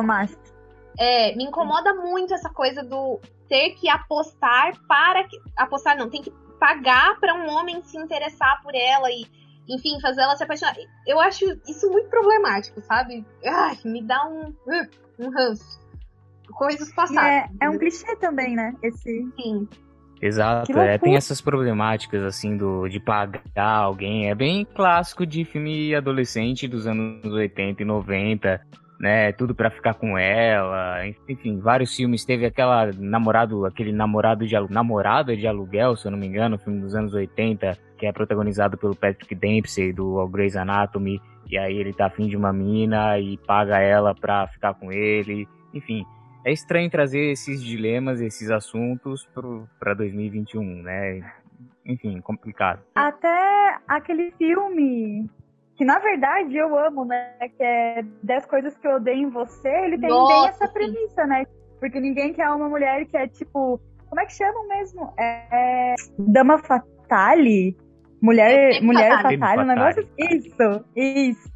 é, 0.98 1.34
me 1.34 1.44
incomoda 1.44 1.94
muito 1.94 2.34
essa 2.34 2.50
coisa 2.50 2.82
do 2.82 3.18
ter 3.48 3.70
que 3.70 3.88
apostar 3.88 4.78
para 4.86 5.24
que. 5.24 5.40
Apostar 5.56 5.96
não, 5.96 6.10
tem 6.10 6.20
que 6.20 6.30
pagar 6.62 7.18
para 7.18 7.34
um 7.34 7.48
homem 7.50 7.82
se 7.82 7.98
interessar 7.98 8.62
por 8.62 8.72
ela 8.72 9.10
e, 9.10 9.26
enfim, 9.68 10.00
fazer 10.00 10.20
ela 10.20 10.36
se 10.36 10.44
apaixonar. 10.44 10.76
Eu 11.04 11.18
acho 11.18 11.44
isso 11.66 11.90
muito 11.90 12.08
problemático, 12.08 12.80
sabe? 12.82 13.26
Ai, 13.44 13.76
me 13.84 14.00
dá 14.00 14.24
um, 14.28 14.50
uh, 14.50 14.88
um 15.18 15.30
ranço. 15.30 15.80
Coisas 16.52 16.94
passadas. 16.94 17.50
É, 17.60 17.64
é, 17.66 17.68
um 17.68 17.76
clichê 17.76 18.14
também, 18.14 18.54
né? 18.54 18.76
Esse. 18.80 19.28
Sim. 19.34 19.68
Exato, 20.20 20.78
é, 20.78 20.96
tem 20.98 21.16
essas 21.16 21.40
problemáticas 21.40 22.22
assim 22.22 22.56
do 22.56 22.86
de 22.86 23.00
pagar 23.00 23.78
alguém, 23.78 24.30
é 24.30 24.34
bem 24.36 24.64
clássico 24.64 25.26
de 25.26 25.44
filme 25.44 25.92
adolescente 25.96 26.68
dos 26.68 26.86
anos 26.86 27.24
80 27.24 27.82
e 27.82 27.84
90 27.84 28.60
né? 29.02 29.32
Tudo 29.32 29.52
para 29.52 29.68
ficar 29.68 29.94
com 29.94 30.16
ela. 30.16 31.04
Enfim, 31.28 31.58
vários 31.58 31.94
filmes. 31.94 32.24
Teve 32.24 32.46
aquela 32.46 32.92
namorado, 32.96 33.66
aquele 33.66 33.90
namorado 33.90 34.46
de 34.46 34.54
namorada 34.70 35.36
de 35.36 35.44
aluguel, 35.44 35.96
se 35.96 36.06
eu 36.06 36.12
não 36.12 36.18
me 36.18 36.28
engano, 36.28 36.56
filme 36.56 36.80
dos 36.80 36.94
anos 36.94 37.12
80, 37.12 37.76
que 37.98 38.06
é 38.06 38.12
protagonizado 38.12 38.78
pelo 38.78 38.94
Patrick 38.94 39.34
Dempsey 39.34 39.92
do 39.92 40.24
Grey's 40.28 40.54
Anatomy. 40.54 41.20
E 41.50 41.58
aí 41.58 41.76
ele 41.76 41.92
tá 41.92 42.06
afim 42.06 42.28
de 42.28 42.36
uma 42.36 42.52
mina 42.52 43.18
e 43.18 43.36
paga 43.38 43.80
ela 43.80 44.14
pra 44.14 44.46
ficar 44.46 44.74
com 44.74 44.92
ele. 44.92 45.48
Enfim, 45.74 46.06
é 46.46 46.52
estranho 46.52 46.88
trazer 46.88 47.32
esses 47.32 47.60
dilemas, 47.60 48.20
esses 48.20 48.50
assuntos 48.50 49.28
para 49.80 49.94
2021, 49.94 50.62
né? 50.82 51.32
Enfim, 51.84 52.20
complicado. 52.20 52.80
Até 52.94 53.78
aquele 53.88 54.30
filme 54.38 55.28
que 55.76 55.84
na 55.84 55.98
verdade 55.98 56.56
eu 56.56 56.78
amo, 56.78 57.04
né? 57.04 57.32
Que 57.56 57.62
é 57.62 58.02
10 58.22 58.46
coisas 58.46 58.76
que 58.76 58.86
eu 58.86 58.96
odeio 58.96 59.18
em 59.28 59.30
você, 59.30 59.68
ele 59.68 59.98
tem 59.98 60.08
Nossa, 60.10 60.32
bem 60.34 60.48
essa 60.48 60.68
premissa, 60.68 61.26
né? 61.26 61.44
Porque 61.80 61.98
ninguém 62.00 62.32
quer 62.32 62.48
uma 62.50 62.68
mulher 62.68 63.04
que 63.06 63.16
é 63.16 63.26
tipo 63.26 63.80
Como 64.08 64.20
é 64.20 64.26
que 64.26 64.34
chama 64.34 64.66
mesmo? 64.68 65.12
É. 65.18 65.94
Dama 66.18 66.58
Fatale? 66.58 67.76
Mulher, 68.20 68.74
É, 68.76 68.80
mulher 68.80 69.10
Fatale. 69.16 69.38
Fatale, 69.38 69.62
um 69.62 69.66
negócio. 69.66 70.06
Fatale. 70.06 70.36
Isso, 70.36 70.84
isso. 70.94 71.52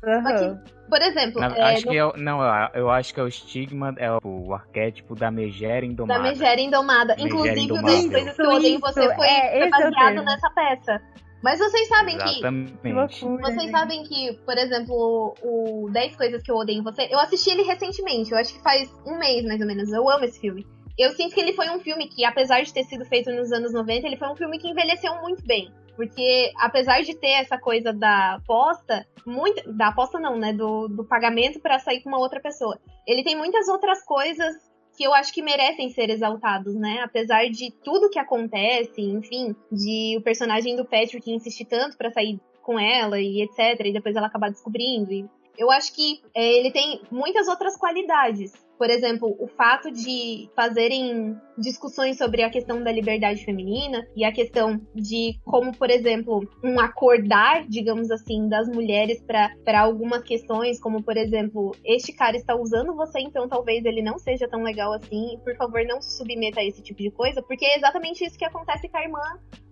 Por 0.88 1.00
exemplo, 1.02 1.40
Na- 1.40 1.56
é, 1.56 1.62
acho 1.74 1.86
no- 1.86 1.92
que 1.92 1.98
é, 1.98 2.04
o- 2.04 2.16
não, 2.16 2.40
eu- 2.42 2.70
eu 2.74 2.90
acho 2.90 3.12
que 3.12 3.20
é 3.20 3.22
o 3.22 3.28
estigma, 3.28 3.94
é 3.98 4.10
o, 4.10 4.18
o 4.24 4.54
arquétipo 4.54 5.14
da 5.14 5.30
megera 5.30 5.80
da 5.82 5.86
indomada. 5.86 6.22
Megera 6.22 6.60
Indomada. 6.60 7.14
Megera 7.16 7.28
Inclusive, 7.28 7.60
o 7.60 7.62
Indomável. 7.64 7.90
das 7.96 8.06
coisas 8.10 8.36
que 8.36 8.42
eu 8.42 8.50
odeio 8.50 8.76
em 8.76 8.80
você 8.80 9.14
foi, 9.14 9.26
é, 9.26 9.58
é 9.64 9.68
baseado 9.70 10.24
nessa 10.24 10.50
peça. 10.50 11.02
Mas 11.42 11.58
vocês 11.58 11.88
sabem 11.88 12.16
que 12.18 12.24
Exatamente. 12.24 12.72
Que 12.72 12.92
loucura. 12.92 13.42
Vocês 13.42 13.62
gente. 13.62 13.70
sabem 13.70 14.02
que, 14.04 14.32
por 14.44 14.56
exemplo, 14.56 15.34
o 15.42 15.90
10 15.90 16.16
Coisas 16.16 16.42
que 16.42 16.50
eu 16.50 16.56
odeio 16.56 16.80
em 16.80 16.82
você, 16.82 17.08
eu 17.10 17.18
assisti 17.18 17.50
ele 17.50 17.62
recentemente, 17.62 18.32
eu 18.32 18.38
acho 18.38 18.54
que 18.54 18.62
faz 18.62 18.90
um 19.06 19.18
mês 19.18 19.44
mais 19.44 19.60
ou 19.60 19.66
menos. 19.66 19.92
Eu 19.92 20.08
amo 20.08 20.24
esse 20.24 20.40
filme. 20.40 20.66
Eu 20.98 21.10
sinto 21.12 21.34
que 21.34 21.40
ele 21.40 21.52
foi 21.52 21.68
um 21.68 21.78
filme 21.78 22.08
que, 22.08 22.24
apesar 22.24 22.62
de 22.62 22.72
ter 22.72 22.84
sido 22.84 23.04
feito 23.04 23.30
nos 23.30 23.52
anos 23.52 23.72
90, 23.72 24.06
ele 24.06 24.16
foi 24.16 24.28
um 24.28 24.36
filme 24.36 24.58
que 24.58 24.68
envelheceu 24.68 25.14
muito 25.20 25.44
bem. 25.46 25.70
Porque, 25.94 26.52
apesar 26.58 27.02
de 27.02 27.14
ter 27.14 27.32
essa 27.32 27.58
coisa 27.58 27.92
da 27.92 28.34
aposta, 28.34 29.06
muito, 29.26 29.72
da 29.72 29.88
aposta 29.88 30.18
não, 30.18 30.38
né? 30.38 30.52
Do, 30.52 30.88
do 30.88 31.04
pagamento 31.04 31.60
pra 31.60 31.78
sair 31.78 32.02
com 32.02 32.08
uma 32.08 32.18
outra 32.18 32.40
pessoa. 32.40 32.78
Ele 33.06 33.22
tem 33.22 33.36
muitas 33.36 33.68
outras 33.68 34.02
coisas 34.04 34.54
que 34.96 35.04
eu 35.04 35.14
acho 35.14 35.32
que 35.32 35.42
merecem 35.42 35.90
ser 35.90 36.10
exaltados, 36.10 36.74
né? 36.74 37.00
Apesar 37.02 37.48
de 37.48 37.70
tudo 37.84 38.10
que 38.10 38.18
acontece, 38.18 39.00
enfim, 39.02 39.54
de 39.70 40.16
o 40.18 40.22
personagem 40.22 40.74
do 40.74 40.84
Patrick 40.84 41.30
insistir 41.30 41.66
tanto 41.66 41.96
pra 41.96 42.10
sair 42.10 42.40
com 42.62 42.78
ela 42.78 43.20
e 43.20 43.42
etc, 43.42 43.84
e 43.84 43.92
depois 43.92 44.16
ela 44.16 44.26
acabar 44.26 44.50
descobrindo. 44.50 45.12
E 45.12 45.28
eu 45.56 45.70
acho 45.70 45.94
que 45.94 46.20
é, 46.34 46.58
ele 46.58 46.70
tem 46.70 47.00
muitas 47.10 47.46
outras 47.48 47.76
qualidades. 47.76 48.52
Por 48.78 48.90
exemplo, 48.90 49.34
o 49.38 49.46
fato 49.46 49.90
de 49.90 50.50
fazerem 50.54 51.36
discussões 51.56 52.18
sobre 52.18 52.42
a 52.42 52.50
questão 52.50 52.82
da 52.82 52.92
liberdade 52.92 53.44
feminina 53.44 54.06
e 54.14 54.24
a 54.24 54.32
questão 54.32 54.80
de 54.94 55.38
como, 55.44 55.76
por 55.76 55.90
exemplo, 55.90 56.46
um 56.62 56.78
acordar, 56.78 57.66
digamos 57.66 58.10
assim, 58.10 58.48
das 58.48 58.68
mulheres 58.68 59.22
para 59.22 59.80
algumas 59.80 60.22
questões, 60.22 60.78
como, 60.78 61.02
por 61.02 61.16
exemplo, 61.16 61.72
este 61.84 62.12
cara 62.12 62.36
está 62.36 62.54
usando 62.54 62.94
você, 62.94 63.20
então 63.20 63.48
talvez 63.48 63.84
ele 63.84 64.02
não 64.02 64.18
seja 64.18 64.46
tão 64.46 64.62
legal 64.62 64.92
assim, 64.92 65.38
por 65.42 65.56
favor, 65.56 65.82
não 65.84 66.00
se 66.02 66.16
submeta 66.16 66.60
a 66.60 66.64
esse 66.64 66.82
tipo 66.82 67.00
de 67.02 67.10
coisa, 67.10 67.42
porque 67.42 67.64
é 67.64 67.76
exatamente 67.76 68.24
isso 68.24 68.38
que 68.38 68.44
acontece 68.44 68.88
com 68.88 68.98
a 68.98 69.02
irmã 69.02 69.22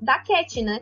da 0.01 0.19
Cat, 0.21 0.63
né? 0.63 0.81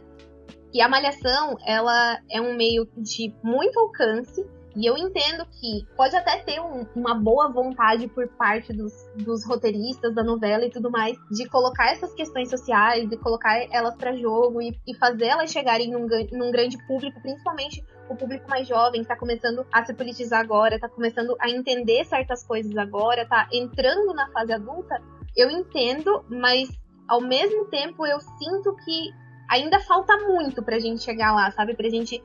que 0.73 0.81
a 0.81 0.89
malhação 0.89 1.59
ela 1.67 2.19
é 2.31 2.41
um 2.41 2.57
meio 2.57 2.89
de 2.97 3.33
muito 3.45 3.79
alcance 3.79 4.43
e 4.77 4.87
eu 4.89 4.97
entendo 4.97 5.45
que 5.47 5.87
pode 5.97 6.17
até 6.17 6.39
ter 6.39 6.61
um- 6.61 6.87
uma 6.95 7.15
boa 7.15 7.49
vontade 7.53 8.09
por 8.09 8.27
parte 8.29 8.73
dos, 8.73 8.93
dos 9.17 9.47
roteiristas 9.47 10.15
da 10.15 10.23
novela 10.23 10.65
e 10.65 10.71
tudo 10.71 10.91
mais 10.91 11.17
de 11.31 11.49
colocar 11.49 11.93
essas 11.93 12.13
questões 12.15 12.49
sociais, 12.51 13.09
de 13.09 13.17
colocar 13.17 13.57
elas 13.71 13.95
para 13.97 14.17
jogo 14.17 14.61
e, 14.63 14.79
e 14.87 14.97
fazer 14.97 15.27
elas 15.27 15.51
chegarem 15.51 15.91
num, 15.91 16.07
num 16.33 16.51
grande 16.51 16.79
público, 16.87 17.21
principalmente 17.21 17.85
o 18.09 18.17
público 18.17 18.49
mais 18.49 18.67
jovem 18.67 19.03
que 19.03 19.09
tá 19.09 19.17
começando 19.17 19.67
a 19.73 19.85
se 19.85 19.95
politizar 19.95 20.41
agora, 20.41 20.79
tá 20.79 20.89
começando 20.89 21.37
a 21.41 21.49
entender 21.51 22.05
certas 22.05 22.45
coisas 22.45 22.77
agora, 22.77 23.27
tá 23.27 23.49
entrando 23.53 24.13
na 24.15 24.29
fase 24.31 24.53
adulta. 24.53 25.01
Eu 25.37 25.51
entendo, 25.51 26.25
mas 26.29 26.69
ao 27.09 27.21
mesmo 27.21 27.67
tempo 27.67 28.07
eu 28.07 28.21
sinto 28.21 28.75
que 28.85 29.11
ainda 29.51 29.79
falta 29.81 30.17
muito 30.29 30.63
pra 30.63 30.79
gente 30.79 31.03
chegar 31.03 31.35
lá, 31.35 31.51
sabe? 31.51 31.75
Pra 31.75 31.89
gente 31.89 32.23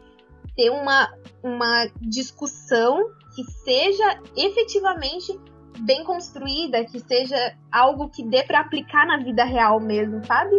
ter 0.57 0.71
uma, 0.71 1.07
uma 1.43 1.85
discussão 2.01 3.11
que 3.35 3.43
seja 3.63 4.19
efetivamente 4.35 5.39
bem 5.81 6.03
construída, 6.03 6.83
que 6.83 6.99
seja 6.99 7.55
algo 7.71 8.09
que 8.09 8.23
dê 8.23 8.43
pra 8.43 8.61
aplicar 8.61 9.05
na 9.05 9.17
vida 9.17 9.43
real 9.43 9.79
mesmo, 9.79 10.25
sabe? 10.25 10.55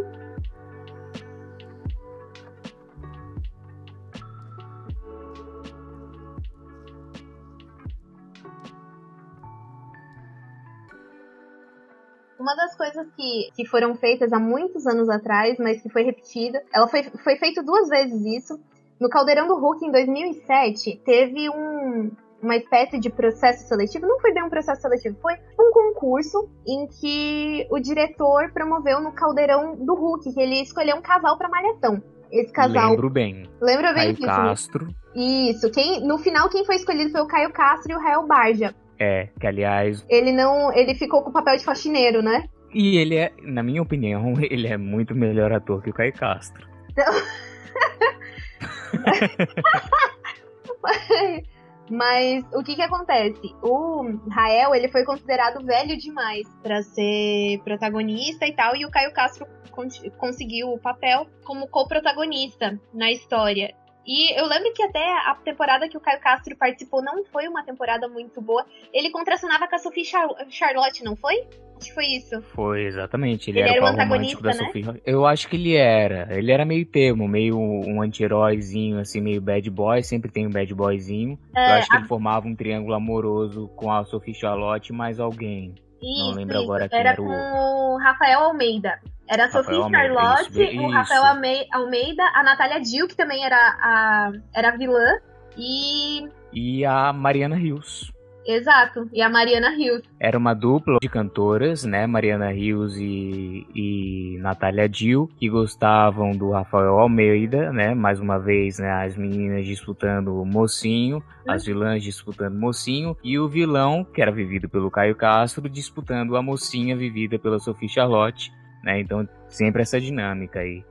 Uma 12.38 12.54
das 12.54 12.76
coisas 12.76 13.06
que, 13.16 13.50
que 13.56 13.66
foram 13.66 13.96
feitas 13.96 14.32
há 14.32 14.38
muitos 14.38 14.87
anos 14.87 15.08
atrás, 15.08 15.58
mas 15.58 15.82
que 15.82 15.90
foi 15.90 16.04
repetida, 16.04 16.62
ela 16.72 16.87
foi, 16.87 17.02
foi 17.02 17.37
feito 17.37 17.64
duas 17.64 17.88
vezes 17.88 18.24
isso. 18.24 18.61
No 19.00 19.08
Caldeirão 19.08 19.46
do 19.46 19.58
Hulk, 19.58 19.87
em 19.87 19.92
2007, 19.92 21.00
teve 21.04 21.48
um, 21.48 22.11
uma 22.42 22.56
espécie 22.56 22.98
de 22.98 23.08
processo 23.08 23.68
seletivo. 23.68 24.06
Não 24.06 24.18
foi 24.20 24.32
bem 24.32 24.42
um 24.42 24.50
processo 24.50 24.82
seletivo, 24.82 25.16
foi 25.20 25.34
um 25.58 25.70
concurso 25.72 26.48
em 26.66 26.87
que 26.87 27.66
o 27.70 27.78
diretor 27.78 28.52
promoveu 28.52 29.00
no 29.00 29.12
Caldeirão 29.12 29.76
do 29.76 29.94
Hulk, 29.94 30.32
que 30.32 30.40
ele 30.40 30.62
escolheu 30.62 30.96
um 30.96 31.02
casal 31.02 31.38
pra 31.38 31.48
malhação. 31.48 32.02
Esse 32.30 32.52
casal. 32.52 32.90
Lembro 32.90 33.08
bem. 33.08 33.48
Lembra 33.61 33.92
bem 33.92 34.14
Caio 34.14 34.20
né? 34.20 34.26
Castro. 34.26 34.88
Isso. 35.14 35.70
Quem, 35.70 36.06
no 36.06 36.18
final, 36.18 36.48
quem 36.48 36.64
foi 36.64 36.76
escolhido 36.76 37.11
foi 37.11 37.20
o 37.22 37.26
Caio 37.26 37.52
Castro 37.52 37.92
e 37.92 37.94
o 37.94 38.00
Rael 38.00 38.26
Barja. 38.26 38.74
É, 38.98 39.28
que 39.40 39.46
aliás. 39.46 40.04
Ele 40.08 40.32
não. 40.32 40.72
Ele 40.74 40.94
ficou 40.94 41.22
com 41.22 41.30
o 41.30 41.32
papel 41.32 41.56
de 41.56 41.64
faxineiro, 41.64 42.22
né? 42.22 42.44
E 42.74 42.98
ele 42.98 43.16
é, 43.16 43.32
na 43.42 43.62
minha 43.62 43.80
opinião, 43.80 44.34
ele 44.42 44.66
é 44.66 44.76
muito 44.76 45.14
melhor 45.14 45.52
ator 45.52 45.82
que 45.82 45.90
o 45.90 45.94
Caio 45.94 46.12
Castro. 46.12 46.66
Mas 51.90 52.44
o 52.52 52.62
que 52.62 52.74
que 52.76 52.82
acontece? 52.82 53.40
O 53.62 54.02
Rael, 54.30 54.74
ele 54.74 54.88
foi 54.88 55.04
considerado 55.04 55.64
velho 55.64 55.96
demais 55.96 56.46
pra 56.62 56.82
ser 56.82 57.60
protagonista 57.64 58.46
e 58.46 58.54
tal, 58.54 58.76
e 58.76 58.84
o 58.84 58.90
Caio 58.90 59.10
Castro 59.14 59.46
con- 59.70 59.88
conseguiu 60.18 60.68
o 60.70 60.78
papel 60.78 61.26
como 61.44 61.66
co-protagonista 61.68 62.78
na 62.92 63.10
história. 63.10 63.74
E 64.10 64.40
eu 64.40 64.46
lembro 64.46 64.72
que 64.72 64.82
até 64.82 65.04
a 65.28 65.34
temporada 65.34 65.86
que 65.86 65.96
o 65.96 66.00
Caio 66.00 66.18
Castro 66.20 66.56
participou 66.56 67.02
não 67.02 67.22
foi 67.26 67.46
uma 67.46 67.62
temporada 67.62 68.08
muito 68.08 68.40
boa. 68.40 68.64
Ele 68.90 69.10
contracionava 69.10 69.68
com 69.68 69.74
a 69.76 69.78
Sophie 69.78 70.02
Char- 70.06 70.34
Charlotte, 70.48 71.04
não 71.04 71.14
foi? 71.14 71.34
Acho 71.76 71.88
que 71.88 71.94
foi 71.94 72.06
isso. 72.06 72.40
Foi, 72.54 72.84
exatamente. 72.86 73.50
Ele, 73.50 73.60
Ele 73.60 73.68
era, 73.68 73.84
o 73.84 73.86
romântico 73.96 74.42
da 74.42 74.50
antagonista, 74.52 74.80
né? 74.80 74.88
Sophie. 74.94 75.02
Eu 75.04 75.26
acho 75.26 75.46
que 75.46 75.56
ele 75.56 75.76
era. 75.76 76.26
Ele 76.36 76.50
era 76.50 76.64
meio 76.64 76.86
termo, 76.86 77.28
meio 77.28 77.58
um 77.58 78.00
anti-heróizinho, 78.00 78.98
assim, 78.98 79.20
meio 79.20 79.40
bad 79.42 79.68
boy. 79.70 80.02
Sempre 80.02 80.30
tem 80.30 80.46
um 80.46 80.50
bad 80.50 80.74
boyzinho. 80.74 81.38
Eu 81.54 81.60
É, 81.62 81.72
acho 81.78 81.88
que 81.88 81.96
a- 81.96 81.98
ele 81.98 82.08
formava 82.08 82.48
um 82.48 82.56
triângulo 82.56 82.94
amoroso 82.94 83.68
com 83.76 83.92
a 83.92 84.04
Sophie 84.06 84.34
Charlotte 84.34 84.90
mais 84.92 85.20
alguém. 85.20 85.74
Isso, 86.02 86.30
lembro 86.34 86.54
isso. 86.54 86.64
agora 86.64 86.88
quem 86.88 86.98
era 86.98 87.08
era 87.10 87.16
com 87.16 87.24
o 87.24 87.98
Rafael 87.98 88.40
Almeida. 88.40 88.98
Era 89.28 89.44
a 89.46 89.50
Sofia 89.50 89.76
Almeida, 89.76 90.14
Charlotte, 90.14 90.50
isso, 90.50 90.58
o 90.58 90.64
isso. 90.64 90.88
Rafael 90.88 91.24
Alme- 91.24 91.66
Almeida, 91.72 92.22
a 92.34 92.42
Natália 92.42 92.80
Dill, 92.80 93.06
que 93.06 93.16
também 93.16 93.44
era 93.44 93.56
a, 93.56 94.32
era 94.54 94.70
a 94.70 94.76
vilã, 94.76 95.18
e. 95.56 96.28
E 96.52 96.84
a 96.84 97.12
Mariana 97.12 97.56
Rios. 97.56 98.10
Exato, 98.46 99.06
e 99.12 99.20
a 99.20 99.28
Mariana 99.28 99.74
Hills. 99.76 100.08
Era 100.18 100.38
uma 100.38 100.54
dupla 100.54 100.96
de 101.02 101.08
cantoras, 101.10 101.84
né? 101.84 102.06
Mariana 102.06 102.50
Rios 102.50 102.96
e, 102.96 103.66
e 103.74 104.38
Natália 104.40 104.88
Dill, 104.88 105.28
que 105.38 105.50
gostavam 105.50 106.30
do 106.30 106.52
Rafael 106.52 106.98
Almeida, 106.98 107.70
né? 107.70 107.94
Mais 107.94 108.18
uma 108.18 108.38
vez, 108.38 108.78
né? 108.78 108.90
As 108.90 109.14
meninas 109.18 109.66
disputando 109.66 110.40
o 110.40 110.46
mocinho, 110.46 111.22
as 111.46 111.66
vilãs 111.66 112.02
disputando 112.02 112.54
o 112.54 112.58
mocinho, 112.58 113.14
e 113.22 113.38
o 113.38 113.46
vilão, 113.50 114.02
que 114.02 114.22
era 114.22 114.32
vivido 114.32 114.66
pelo 114.66 114.90
Caio 114.90 115.14
Castro, 115.14 115.68
disputando 115.68 116.34
a 116.34 116.40
mocinha 116.40 116.96
vivida 116.96 117.38
pela 117.38 117.58
Sophie 117.58 117.86
Charlotte, 117.86 118.50
né? 118.82 119.00
Então, 119.00 119.28
sempre 119.48 119.82
essa 119.82 120.00
dinâmica 120.00 120.60
aí. 120.60 120.84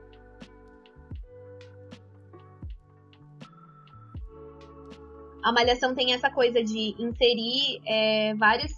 A 5.43 5.51
Malhação 5.53 5.95
tem 5.95 6.13
essa 6.13 6.29
coisa 6.29 6.61
de 6.61 6.93
inserir 6.99 7.81
é, 7.87 8.35
vários. 8.35 8.73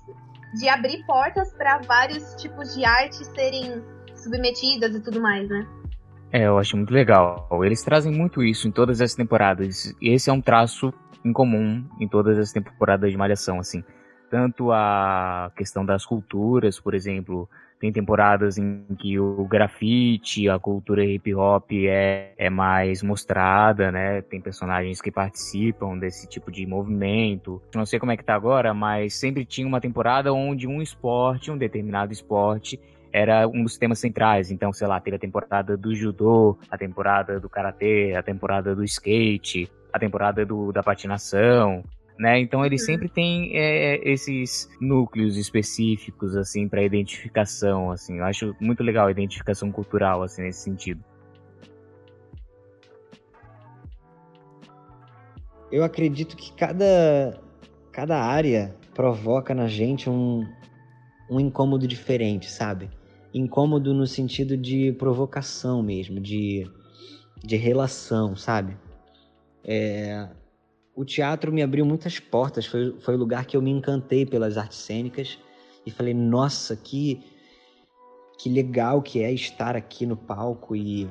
de 0.54 0.70
abrir 0.70 1.04
portas 1.06 1.52
para 1.54 1.80
vários 1.80 2.36
tipos 2.36 2.76
de 2.76 2.86
arte 2.86 3.26
serem 3.34 3.84
submetidas 4.16 4.94
e 4.96 5.02
tudo 5.02 5.20
mais, 5.20 5.50
né? 5.50 5.68
É, 6.32 6.46
eu 6.46 6.60
acho 6.60 6.78
muito 6.78 6.94
legal. 6.94 7.50
Eles 7.64 7.82
trazem 7.82 8.12
muito 8.12 8.44
isso 8.44 8.68
em 8.68 8.72
todas 8.72 9.02
as 9.02 9.16
temporadas. 9.16 9.96
Esse 10.00 10.30
é 10.30 10.34
um 10.34 10.42
traço 10.42 10.94
em 11.26 11.34
comum 11.34 11.84
em 12.00 12.08
todas 12.08 12.38
as 12.38 12.52
temporadas 12.52 13.12
de 13.12 13.18
Malhação, 13.18 13.60
assim. 13.60 13.84
Tanto 14.30 14.72
a 14.72 15.52
questão 15.56 15.84
das 15.84 16.06
culturas, 16.06 16.80
por 16.80 16.94
exemplo, 16.94 17.50
tem 17.80 17.94
temporadas 17.94 18.58
em 18.58 18.84
que 19.00 19.18
o 19.18 19.46
grafite, 19.46 20.50
a 20.50 20.60
cultura 20.60 21.04
hip 21.04 21.34
hop 21.34 21.72
é, 21.72 22.34
é 22.38 22.50
mais 22.50 23.02
mostrada, 23.02 23.90
né? 23.90 24.22
Tem 24.22 24.42
personagens 24.42 25.02
que 25.02 25.10
participam 25.10 25.98
desse 25.98 26.28
tipo 26.28 26.52
de 26.52 26.66
movimento. 26.66 27.62
Não 27.74 27.86
sei 27.86 27.98
como 27.98 28.12
é 28.12 28.18
que 28.18 28.24
tá 28.24 28.36
agora, 28.36 28.74
mas 28.74 29.14
sempre 29.14 29.46
tinha 29.46 29.66
uma 29.66 29.80
temporada 29.80 30.34
onde 30.34 30.68
um 30.68 30.82
esporte, 30.82 31.50
um 31.50 31.58
determinado 31.58 32.12
esporte, 32.12 32.78
era 33.14 33.48
um 33.48 33.64
dos 33.64 33.78
temas 33.78 34.00
centrais. 34.00 34.52
Então, 34.52 34.74
sei 34.74 34.88
lá, 34.88 35.00
teve 35.00 35.16
a 35.16 35.20
temporada 35.20 35.78
do 35.78 35.96
judô, 35.96 36.58
a 36.70 36.78
temporada 36.78 37.40
do 37.40 37.48
karatê, 37.48 38.14
a 38.14 38.22
temporada 38.22 38.76
do 38.76 38.84
skate, 38.84 39.72
a 39.94 39.98
temporada 39.98 40.46
do, 40.46 40.74
da 40.74 40.84
patinação. 40.84 41.84
Né? 42.20 42.38
Então 42.38 42.66
ele 42.66 42.78
sempre 42.78 43.08
tem 43.08 43.58
é, 43.58 43.98
esses 44.04 44.70
núcleos 44.82 45.38
específicos 45.38 46.36
assim 46.36 46.68
para 46.68 46.84
identificação, 46.84 47.90
assim. 47.92 48.18
Eu 48.18 48.26
acho 48.26 48.54
muito 48.60 48.84
legal 48.84 49.08
a 49.08 49.12
identificação 49.12 49.72
cultural 49.72 50.22
assim 50.22 50.42
nesse 50.42 50.60
sentido. 50.60 51.02
Eu 55.72 55.82
acredito 55.82 56.36
que 56.36 56.52
cada 56.54 57.40
cada 57.90 58.22
área 58.22 58.76
provoca 58.94 59.56
na 59.56 59.68
gente 59.68 60.10
um 60.10 60.46
um 61.30 61.40
incômodo 61.40 61.88
diferente, 61.88 62.52
sabe? 62.52 62.90
Incômodo 63.34 63.94
no 63.94 64.06
sentido 64.06 64.58
de 64.58 64.92
provocação 64.94 65.82
mesmo, 65.82 66.20
de 66.20 66.70
de 67.42 67.56
relação, 67.56 68.36
sabe? 68.36 68.76
É, 69.64 70.28
o 71.00 71.06
teatro 71.06 71.50
me 71.50 71.64
abriu 71.64 71.86
muitas 71.86 72.20
portas, 72.20 72.66
foi, 72.66 72.94
foi 73.00 73.16
o 73.16 73.18
lugar 73.18 73.46
que 73.46 73.56
eu 73.56 73.62
me 73.62 73.72
encantei 73.72 74.26
pelas 74.26 74.58
artes 74.58 74.80
cênicas 74.80 75.40
e 75.86 75.90
falei, 75.90 76.14
nossa, 76.14 76.76
que, 76.76 77.24
que 78.38 78.50
legal 78.50 79.02
que 79.02 79.24
é 79.24 79.32
estar 79.32 79.78
aqui 79.78 80.06
no 80.06 80.18
palco 80.18 80.76
e, 80.76 81.10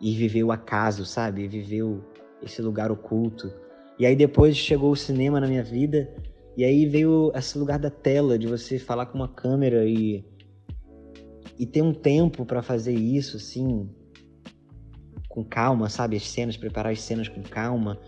e 0.00 0.14
viver 0.14 0.44
o 0.44 0.52
acaso, 0.52 1.04
sabe? 1.04 1.48
Viver 1.48 1.82
o, 1.82 2.00
esse 2.40 2.62
lugar 2.62 2.92
oculto. 2.92 3.52
E 3.98 4.06
aí 4.06 4.14
depois 4.14 4.56
chegou 4.56 4.92
o 4.92 4.96
cinema 4.96 5.40
na 5.40 5.48
minha 5.48 5.64
vida 5.64 6.08
e 6.56 6.62
aí 6.62 6.86
veio 6.86 7.32
esse 7.34 7.58
lugar 7.58 7.80
da 7.80 7.90
tela, 7.90 8.38
de 8.38 8.46
você 8.46 8.78
falar 8.78 9.06
com 9.06 9.18
uma 9.18 9.26
câmera 9.26 9.84
e, 9.84 10.24
e 11.58 11.66
ter 11.66 11.82
um 11.82 11.92
tempo 11.92 12.46
para 12.46 12.62
fazer 12.62 12.94
isso, 12.94 13.36
assim, 13.36 13.90
com 15.28 15.42
calma, 15.42 15.88
sabe? 15.88 16.16
As 16.16 16.28
cenas, 16.28 16.56
preparar 16.56 16.92
as 16.92 17.00
cenas 17.00 17.28
com 17.28 17.42
calma. 17.42 17.98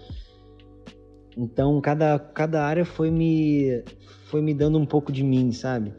Então, 1.40 1.80
cada, 1.80 2.18
cada 2.18 2.66
área 2.66 2.84
foi 2.84 3.12
me, 3.12 3.84
foi 4.26 4.42
me 4.42 4.52
dando 4.52 4.76
um 4.76 4.84
pouco 4.84 5.12
de 5.12 5.22
mim, 5.22 5.52
sabe? 5.52 5.94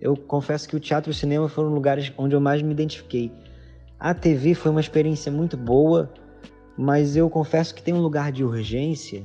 Eu 0.00 0.16
confesso 0.16 0.68
que 0.68 0.76
o 0.76 0.80
teatro 0.80 1.10
e 1.10 1.12
o 1.12 1.14
cinema 1.14 1.48
foram 1.48 1.70
lugares 1.70 2.12
onde 2.16 2.36
eu 2.36 2.40
mais 2.40 2.62
me 2.62 2.70
identifiquei. 2.70 3.32
A 3.98 4.14
TV 4.14 4.54
foi 4.54 4.70
uma 4.70 4.80
experiência 4.80 5.32
muito 5.32 5.56
boa, 5.56 6.14
mas 6.78 7.16
eu 7.16 7.28
confesso 7.28 7.74
que 7.74 7.82
tem 7.82 7.92
um 7.92 8.00
lugar 8.00 8.30
de 8.30 8.44
urgência 8.44 9.24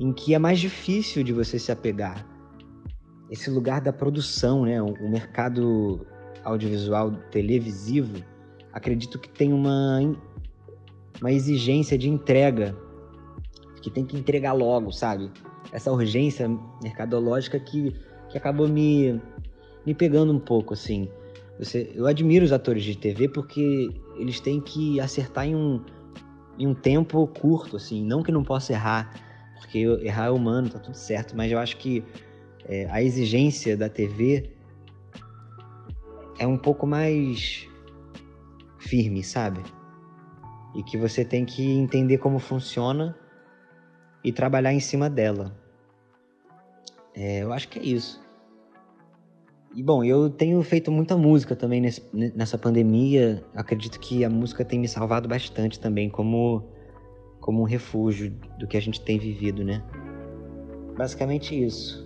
em 0.00 0.12
que 0.12 0.34
é 0.34 0.38
mais 0.38 0.58
difícil 0.58 1.22
de 1.22 1.32
você 1.32 1.60
se 1.60 1.70
apegar. 1.70 2.26
Esse 3.30 3.48
lugar 3.50 3.80
da 3.80 3.92
produção, 3.92 4.64
né? 4.64 4.82
O 4.82 5.08
mercado 5.08 6.04
audiovisual 6.42 7.12
televisivo, 7.30 8.20
acredito 8.72 9.16
que 9.16 9.28
tem 9.28 9.52
uma, 9.52 10.00
uma 11.20 11.30
exigência 11.30 11.96
de 11.96 12.08
entrega 12.08 12.76
que 13.86 13.90
tem 13.90 14.04
que 14.04 14.16
entregar 14.16 14.52
logo, 14.52 14.90
sabe? 14.90 15.30
Essa 15.70 15.92
urgência 15.92 16.48
mercadológica 16.82 17.56
que, 17.60 17.94
que 18.28 18.36
acabou 18.36 18.66
me, 18.66 19.22
me 19.86 19.94
pegando 19.94 20.32
um 20.32 20.40
pouco, 20.40 20.74
assim. 20.74 21.08
Você, 21.56 21.92
eu 21.94 22.04
admiro 22.04 22.44
os 22.44 22.50
atores 22.50 22.82
de 22.82 22.98
TV 22.98 23.28
porque 23.28 23.88
eles 24.16 24.40
têm 24.40 24.60
que 24.60 24.98
acertar 24.98 25.46
em 25.46 25.54
um, 25.54 25.84
em 26.58 26.66
um 26.66 26.74
tempo 26.74 27.24
curto, 27.28 27.76
assim. 27.76 28.04
Não 28.04 28.24
que 28.24 28.32
não 28.32 28.42
possa 28.42 28.72
errar, 28.72 29.14
porque 29.54 29.78
errar 30.02 30.26
é 30.26 30.30
humano, 30.30 30.68
tá 30.68 30.80
tudo 30.80 30.96
certo, 30.96 31.36
mas 31.36 31.52
eu 31.52 31.58
acho 31.60 31.76
que 31.76 32.02
é, 32.64 32.88
a 32.90 33.00
exigência 33.00 33.76
da 33.76 33.88
TV 33.88 34.50
é 36.40 36.46
um 36.46 36.58
pouco 36.58 36.88
mais 36.88 37.68
firme, 38.80 39.22
sabe? 39.22 39.62
E 40.74 40.82
que 40.82 40.98
você 40.98 41.24
tem 41.24 41.44
que 41.44 41.62
entender 41.62 42.18
como 42.18 42.40
funciona 42.40 43.16
e 44.26 44.32
trabalhar 44.32 44.72
em 44.72 44.80
cima 44.80 45.08
dela. 45.08 45.56
É, 47.14 47.44
eu 47.44 47.52
acho 47.52 47.68
que 47.68 47.78
é 47.78 47.82
isso. 47.82 48.20
E 49.72 49.80
bom, 49.80 50.02
eu 50.02 50.28
tenho 50.28 50.60
feito 50.64 50.90
muita 50.90 51.16
música 51.16 51.54
também 51.54 51.80
nesse, 51.80 52.02
nessa 52.12 52.58
pandemia. 52.58 53.44
Acredito 53.54 54.00
que 54.00 54.24
a 54.24 54.28
música 54.28 54.64
tem 54.64 54.80
me 54.80 54.88
salvado 54.88 55.28
bastante 55.28 55.78
também, 55.78 56.10
como, 56.10 56.68
como 57.40 57.60
um 57.60 57.64
refúgio 57.64 58.32
do 58.58 58.66
que 58.66 58.76
a 58.76 58.80
gente 58.80 59.00
tem 59.00 59.16
vivido, 59.16 59.62
né? 59.62 59.80
Basicamente 60.96 61.54
isso. 61.64 62.04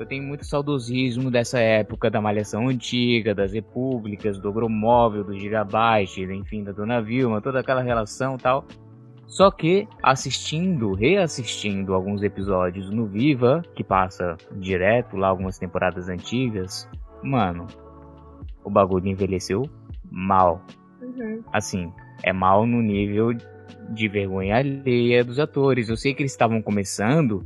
Eu 0.00 0.06
tenho 0.06 0.22
muito 0.22 0.46
saudosismo 0.46 1.30
dessa 1.30 1.58
época 1.58 2.10
da 2.10 2.22
Malhação 2.22 2.68
Antiga, 2.68 3.34
das 3.34 3.52
Repúblicas, 3.52 4.38
do 4.38 4.50
Gromóvel, 4.50 5.22
do 5.22 5.38
Gigabyte, 5.38 6.22
enfim, 6.22 6.64
da 6.64 6.72
Dona 6.72 7.02
Vilma, 7.02 7.42
toda 7.42 7.60
aquela 7.60 7.82
relação 7.82 8.38
tal. 8.38 8.64
Só 9.26 9.50
que 9.50 9.86
assistindo, 10.02 10.94
reassistindo 10.94 11.92
alguns 11.92 12.22
episódios 12.22 12.90
no 12.90 13.04
Viva, 13.04 13.60
que 13.74 13.84
passa 13.84 14.38
direto 14.56 15.18
lá 15.18 15.28
algumas 15.28 15.58
temporadas 15.58 16.08
antigas, 16.08 16.88
mano, 17.22 17.66
o 18.64 18.70
bagulho 18.70 19.06
envelheceu 19.06 19.68
mal. 20.10 20.64
Uhum. 21.02 21.42
Assim, 21.52 21.92
é 22.22 22.32
mal 22.32 22.64
no 22.66 22.80
nível 22.80 23.34
de 23.90 24.08
vergonha 24.08 24.56
alheia 24.56 25.22
dos 25.22 25.38
atores. 25.38 25.90
Eu 25.90 25.96
sei 25.98 26.14
que 26.14 26.22
eles 26.22 26.32
estavam 26.32 26.62
começando 26.62 27.44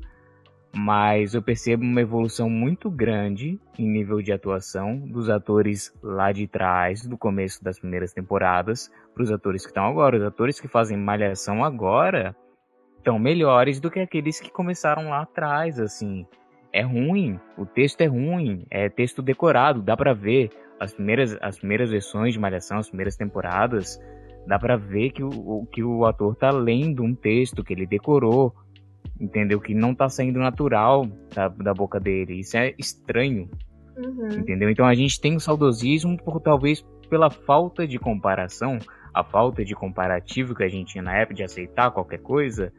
mas 0.77 1.35
eu 1.35 1.43
percebo 1.43 1.85
uma 1.85 2.01
evolução 2.01 2.51
muito 2.51 2.91
grande 2.91 3.61
em 3.79 3.89
nível 3.89 4.21
de 4.21 4.33
atuação 4.33 4.99
dos 4.99 5.31
atores 5.31 5.93
lá 6.03 6.33
de 6.33 6.47
trás, 6.47 7.07
do 7.07 7.17
começo 7.17 7.63
das 7.63 7.79
primeiras 7.79 8.13
temporadas, 8.13 8.91
para 9.15 9.23
os 9.23 9.31
atores 9.31 9.63
que 9.63 9.69
estão 9.69 9.87
agora. 9.87 10.17
Os 10.17 10.25
atores 10.25 10.61
que 10.61 10.67
fazem 10.67 10.97
malhação 10.97 11.65
agora 11.65 12.35
estão 12.99 13.19
melhores 13.19 13.79
do 13.79 13.91
que 13.91 14.01
aqueles 14.01 14.41
que 14.41 14.51
começaram 14.51 15.11
lá 15.11 15.23
atrás, 15.23 15.79
assim. 15.79 16.27
É 16.73 16.83
ruim, 16.83 17.39
o 17.57 17.65
texto 17.65 18.01
é 18.01 18.07
ruim, 18.07 18.67
é 18.69 18.89
texto 18.89 19.23
decorado, 19.23 19.81
dá 19.81 19.97
para 19.97 20.13
ver 20.13 20.51
as 20.81 20.93
primeiras, 20.93 21.39
as 21.41 21.59
primeiras 21.59 21.91
versões 21.91 22.33
de 22.33 22.41
malhação, 22.41 22.79
as 22.79 22.89
primeiras 22.89 23.17
temporadas, 23.17 24.01
dá 24.47 24.59
para 24.59 24.77
ver 24.77 25.11
que 25.11 25.23
o, 25.23 25.67
que 25.71 25.85
o 25.85 26.05
ator 26.05 26.35
tá 26.35 26.51
lendo 26.51 27.03
um 27.03 27.15
texto 27.15 27.63
que 27.63 27.73
ele 27.73 27.87
decorou, 27.87 28.53
entendeu? 29.21 29.61
Que 29.61 29.75
não 29.75 29.95
tá 29.95 30.09
saindo 30.09 30.39
natural 30.39 31.07
da, 31.35 31.49
da 31.49 31.75
boca 31.75 31.99
dele. 32.01 32.41
Isso 32.41 32.57
é 32.57 32.75
estranho, 32.79 33.49
Uhum. 33.97 34.29
entendeu? 34.41 34.69
Então 34.69 34.85
a 34.87 34.95
gente 34.95 35.21
tem 35.21 35.37
o 35.37 35.41
saudosismo 35.41 36.17
por 36.17 36.41
talvez 36.41 36.85
pela 37.09 37.31
falta 37.31 37.87
de 37.87 37.99
comparação, 37.99 38.79
a 39.13 39.23
falta 39.23 39.65
de 39.65 39.75
comparativo 39.75 40.55
que 40.55 40.65
a 40.65 40.69
gente 40.69 40.93
tinha 40.93 41.03
na 41.03 41.17
época 41.17 41.35
de 41.35 41.45
aceitar 41.45 41.93
qualquer 41.93 42.19
coisa, 42.19 42.73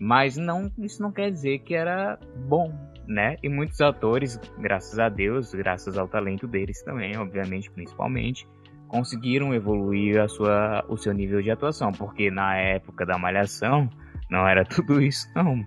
mas 0.00 0.36
não, 0.36 0.70
isso 0.78 1.02
não 1.02 1.12
quer 1.12 1.30
dizer 1.30 1.58
que 1.58 1.74
era 1.74 2.18
bom, 2.48 2.72
né? 3.06 3.36
E 3.42 3.48
muitos 3.48 3.80
atores, 3.82 4.40
graças 4.58 4.98
a 4.98 5.08
Deus, 5.10 5.52
graças 5.52 5.98
ao 5.98 6.08
talento 6.08 6.46
deles 6.46 6.82
também, 6.82 7.16
obviamente, 7.18 7.70
principalmente, 7.70 8.48
conseguiram 8.88 9.52
evoluir 9.52 10.18
a 10.20 10.28
sua, 10.28 10.84
o 10.88 10.96
seu 10.96 11.12
nível 11.12 11.42
de 11.42 11.50
atuação, 11.50 11.92
porque 11.92 12.30
na 12.30 12.56
época 12.56 13.04
da 13.04 13.18
malhação 13.18 13.90
não 14.30 14.46
era 14.46 14.64
tudo 14.64 15.00
isso, 15.00 15.28
não. 15.34 15.64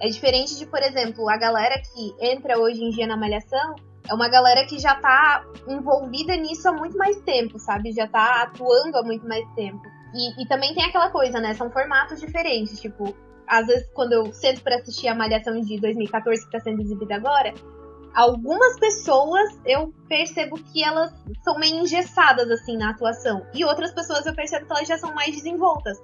É 0.00 0.08
diferente 0.08 0.56
de, 0.58 0.66
por 0.66 0.80
exemplo, 0.80 1.28
a 1.28 1.36
galera 1.36 1.80
que 1.80 2.14
entra 2.20 2.58
hoje 2.58 2.82
em 2.82 2.90
dia 2.90 3.06
na 3.06 3.16
malhação 3.16 3.74
é 4.08 4.14
uma 4.14 4.28
galera 4.28 4.64
que 4.66 4.78
já 4.78 4.94
tá 4.94 5.44
envolvida 5.68 6.34
nisso 6.36 6.68
há 6.68 6.72
muito 6.72 6.96
mais 6.96 7.16
tempo, 7.22 7.58
sabe? 7.58 7.92
Já 7.92 8.06
tá 8.06 8.42
atuando 8.42 8.96
há 8.96 9.02
muito 9.02 9.26
mais 9.26 9.44
tempo. 9.54 9.82
E, 10.14 10.42
e 10.42 10.48
também 10.48 10.74
tem 10.74 10.84
aquela 10.84 11.10
coisa, 11.10 11.40
né? 11.40 11.52
São 11.54 11.70
formatos 11.70 12.20
diferentes. 12.20 12.80
Tipo, 12.80 13.14
às 13.46 13.66
vezes 13.66 13.88
quando 13.92 14.12
eu 14.12 14.32
sento 14.32 14.62
pra 14.62 14.76
assistir 14.76 15.08
a 15.08 15.14
malhação 15.14 15.60
de 15.60 15.80
2014 15.80 16.44
que 16.44 16.50
tá 16.50 16.60
sendo 16.60 16.80
exibida 16.80 17.16
agora, 17.16 17.52
algumas 18.14 18.78
pessoas 18.78 19.60
eu 19.66 19.92
percebo 20.08 20.56
que 20.56 20.82
elas 20.82 21.12
são 21.42 21.58
meio 21.58 21.80
engessadas 21.80 22.50
assim 22.50 22.76
na 22.76 22.90
atuação. 22.90 23.46
E 23.52 23.64
outras 23.64 23.92
pessoas 23.92 24.24
eu 24.26 24.34
percebo 24.34 24.66
que 24.66 24.72
elas 24.72 24.88
já 24.88 24.96
são 24.96 25.14
mais 25.14 25.34
desenvoltas 25.34 25.98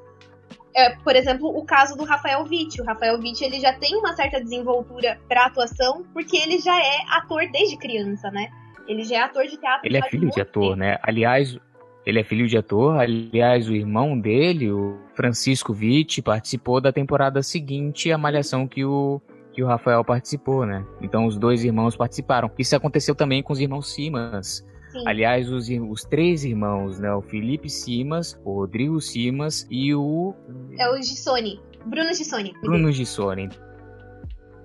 é, 0.74 0.90
por 0.96 1.14
exemplo, 1.14 1.48
o 1.48 1.64
caso 1.64 1.96
do 1.96 2.04
Rafael 2.04 2.42
Witt. 2.42 2.80
O 2.80 2.84
Rafael 2.84 3.18
Witt, 3.18 3.44
ele 3.44 3.60
já 3.60 3.72
tem 3.72 3.96
uma 3.96 4.14
certa 4.14 4.40
desenvoltura 4.40 5.18
pra 5.28 5.46
atuação, 5.46 6.04
porque 6.12 6.36
ele 6.36 6.58
já 6.58 6.76
é 6.78 6.96
ator 7.10 7.42
desde 7.50 7.76
criança, 7.76 8.30
né? 8.30 8.48
Ele 8.86 9.04
já 9.04 9.16
é 9.16 9.20
ator 9.20 9.44
de 9.44 9.56
teatro. 9.56 9.80
Ele 9.84 9.96
é 9.96 10.02
filho 10.02 10.30
de 10.30 10.40
ator, 10.40 10.70
tempo. 10.70 10.76
né? 10.76 10.98
Aliás, 11.02 11.58
ele 12.04 12.20
é 12.20 12.24
filho 12.24 12.46
de 12.46 12.58
ator. 12.58 12.98
Aliás, 12.98 13.68
o 13.68 13.74
irmão 13.74 14.18
dele, 14.18 14.70
o 14.70 14.98
Francisco 15.14 15.72
Witt, 15.72 16.20
participou 16.20 16.80
da 16.80 16.92
temporada 16.92 17.42
seguinte, 17.42 18.10
a 18.12 18.18
malhação 18.18 18.66
que 18.66 18.84
o 18.84 19.20
que 19.54 19.62
o 19.62 19.66
Rafael 19.68 20.04
participou, 20.04 20.66
né? 20.66 20.84
Então 21.00 21.26
os 21.26 21.38
dois 21.38 21.62
irmãos 21.64 21.96
participaram. 21.96 22.50
Isso 22.58 22.74
aconteceu 22.74 23.14
também 23.14 23.40
com 23.40 23.52
os 23.52 23.60
irmãos 23.60 23.94
Simas. 23.94 24.66
Sim. 24.94 25.02
Aliás, 25.08 25.50
os, 25.50 25.68
os 25.68 26.04
três 26.04 26.44
irmãos, 26.44 27.00
né? 27.00 27.12
O 27.12 27.20
Felipe 27.20 27.68
Simas, 27.68 28.40
o 28.44 28.54
Rodrigo 28.60 29.00
Simas 29.00 29.66
e 29.70 29.92
o 29.94 30.32
É 30.78 30.88
o 30.88 30.96
Gissone. 30.96 31.60
Bruno 31.84 32.14
Gissone. 32.14 32.54
Bruno 32.62 32.92
Gissoni. 32.92 33.48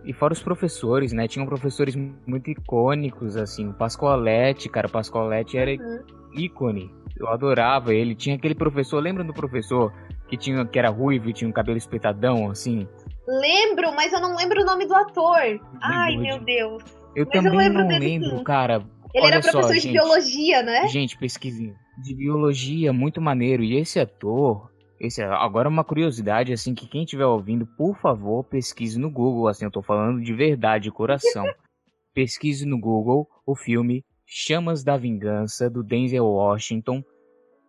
E 0.05 0.13
fora 0.13 0.31
os 0.33 0.41
professores, 0.41 1.11
né? 1.11 1.27
Tinham 1.27 1.45
professores 1.45 1.95
muito 2.25 2.49
icônicos, 2.49 3.35
assim. 3.35 3.67
O 3.69 3.73
Pascoalete, 3.73 4.69
cara, 4.69 4.87
o 4.87 4.91
Pascoalete 4.91 5.57
era 5.57 5.71
Uhum. 5.71 5.99
ícone. 6.35 6.91
Eu 7.19 7.27
adorava 7.27 7.93
ele. 7.93 8.15
Tinha 8.15 8.35
aquele 8.35 8.55
professor, 8.55 9.01
lembra 9.01 9.23
do 9.23 9.33
professor 9.33 9.91
que 10.29 10.37
tinha 10.37 10.63
que 10.65 10.77
era 10.79 10.89
ruivo 10.89 11.29
e 11.29 11.33
tinha 11.33 11.49
um 11.49 11.51
cabelo 11.51 11.77
espetadão, 11.77 12.49
assim? 12.49 12.87
Lembro, 13.27 13.91
mas 13.95 14.13
eu 14.13 14.21
não 14.21 14.35
lembro 14.37 14.61
o 14.61 14.65
nome 14.65 14.85
do 14.85 14.95
ator. 14.95 15.59
Ai, 15.81 16.15
meu 16.15 16.39
de- 16.39 16.45
Deus. 16.45 16.83
Eu 17.15 17.25
Mas 17.25 17.35
eu 17.35 17.41
também 17.43 17.57
lembro 17.57 17.83
não 17.83 17.99
lembro, 17.99 18.43
cara. 18.43 18.81
Ele 19.13 19.25
Olha 19.25 19.35
era 19.35 19.41
só, 19.41 19.51
professor 19.51 19.73
de 19.73 19.79
gente. 19.79 19.91
biologia, 19.93 20.61
né? 20.63 20.87
Gente, 20.87 21.17
pesquisinha. 21.17 21.75
De 21.97 22.15
biologia, 22.15 22.93
muito 22.93 23.19
maneiro. 23.19 23.63
E 23.63 23.75
esse 23.75 23.99
ator, 23.99 24.69
esse 24.99 25.21
agora 25.21 25.67
uma 25.67 25.83
curiosidade 25.83 26.53
assim 26.53 26.75
que 26.75 26.87
quem 26.87 27.03
estiver 27.03 27.25
ouvindo, 27.25 27.65
por 27.65 27.97
favor, 27.97 28.43
pesquise 28.43 28.99
no 28.99 29.09
Google, 29.09 29.47
assim, 29.47 29.65
eu 29.65 29.71
tô 29.71 29.81
falando 29.81 30.21
de 30.21 30.33
verdade, 30.33 30.85
de 30.85 30.91
coração. 30.91 31.45
pesquise 32.13 32.65
no 32.65 32.79
Google 32.79 33.27
o 33.45 33.55
filme 33.55 34.03
Chamas 34.25 34.83
da 34.83 34.95
Vingança 34.95 35.69
do 35.69 35.81
Denzel 35.81 36.25
Washington, 36.25 37.03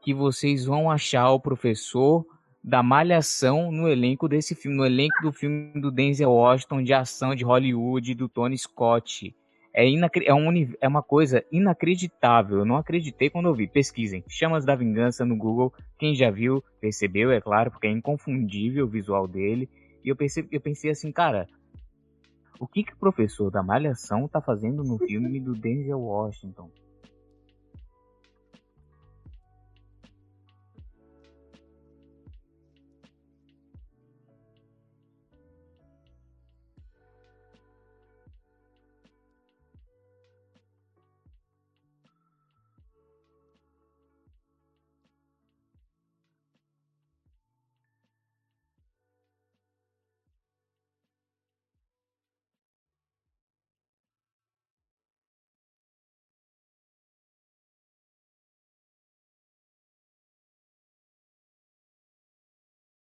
que 0.02 0.12
vocês 0.12 0.66
vão 0.66 0.90
achar 0.90 1.30
o 1.30 1.40
professor 1.40 2.26
da 2.62 2.82
Malhação 2.82 3.72
no 3.72 3.88
elenco 3.88 4.28
desse 4.28 4.54
filme, 4.54 4.76
no 4.76 4.84
elenco 4.84 5.22
do 5.22 5.32
filme 5.32 5.80
do 5.80 5.90
Denzel 5.90 6.30
Washington 6.30 6.82
de 6.82 6.92
ação 6.92 7.34
de 7.34 7.44
Hollywood 7.44 8.14
do 8.14 8.28
Tony 8.28 8.58
Scott. 8.58 9.34
É, 9.72 9.88
inacre- 9.88 10.26
é, 10.26 10.34
um 10.34 10.50
é 10.80 10.88
uma 10.88 11.02
coisa 11.02 11.44
inacreditável. 11.50 12.58
Eu 12.58 12.64
não 12.64 12.76
acreditei 12.76 13.30
quando 13.30 13.46
eu 13.46 13.54
vi. 13.54 13.66
Pesquisem. 13.68 14.24
Chamas 14.28 14.64
da 14.64 14.74
Vingança 14.74 15.24
no 15.24 15.36
Google. 15.36 15.72
Quem 15.98 16.14
já 16.14 16.30
viu, 16.30 16.62
percebeu, 16.80 17.30
é 17.30 17.40
claro, 17.40 17.70
porque 17.70 17.86
é 17.86 17.90
inconfundível 17.90 18.84
o 18.86 18.88
visual 18.88 19.28
dele. 19.28 19.68
E 20.04 20.08
eu 20.08 20.16
pensei, 20.16 20.46
eu 20.50 20.60
pensei 20.60 20.90
assim, 20.90 21.12
cara, 21.12 21.46
o 22.58 22.66
que, 22.66 22.82
que 22.82 22.92
o 22.92 22.98
professor 22.98 23.50
da 23.50 23.62
Malhação 23.62 24.26
tá 24.28 24.40
fazendo 24.40 24.82
no 24.82 24.98
filme 24.98 25.40
do 25.40 25.54
Denzel 25.54 26.00
Washington? 26.00 26.70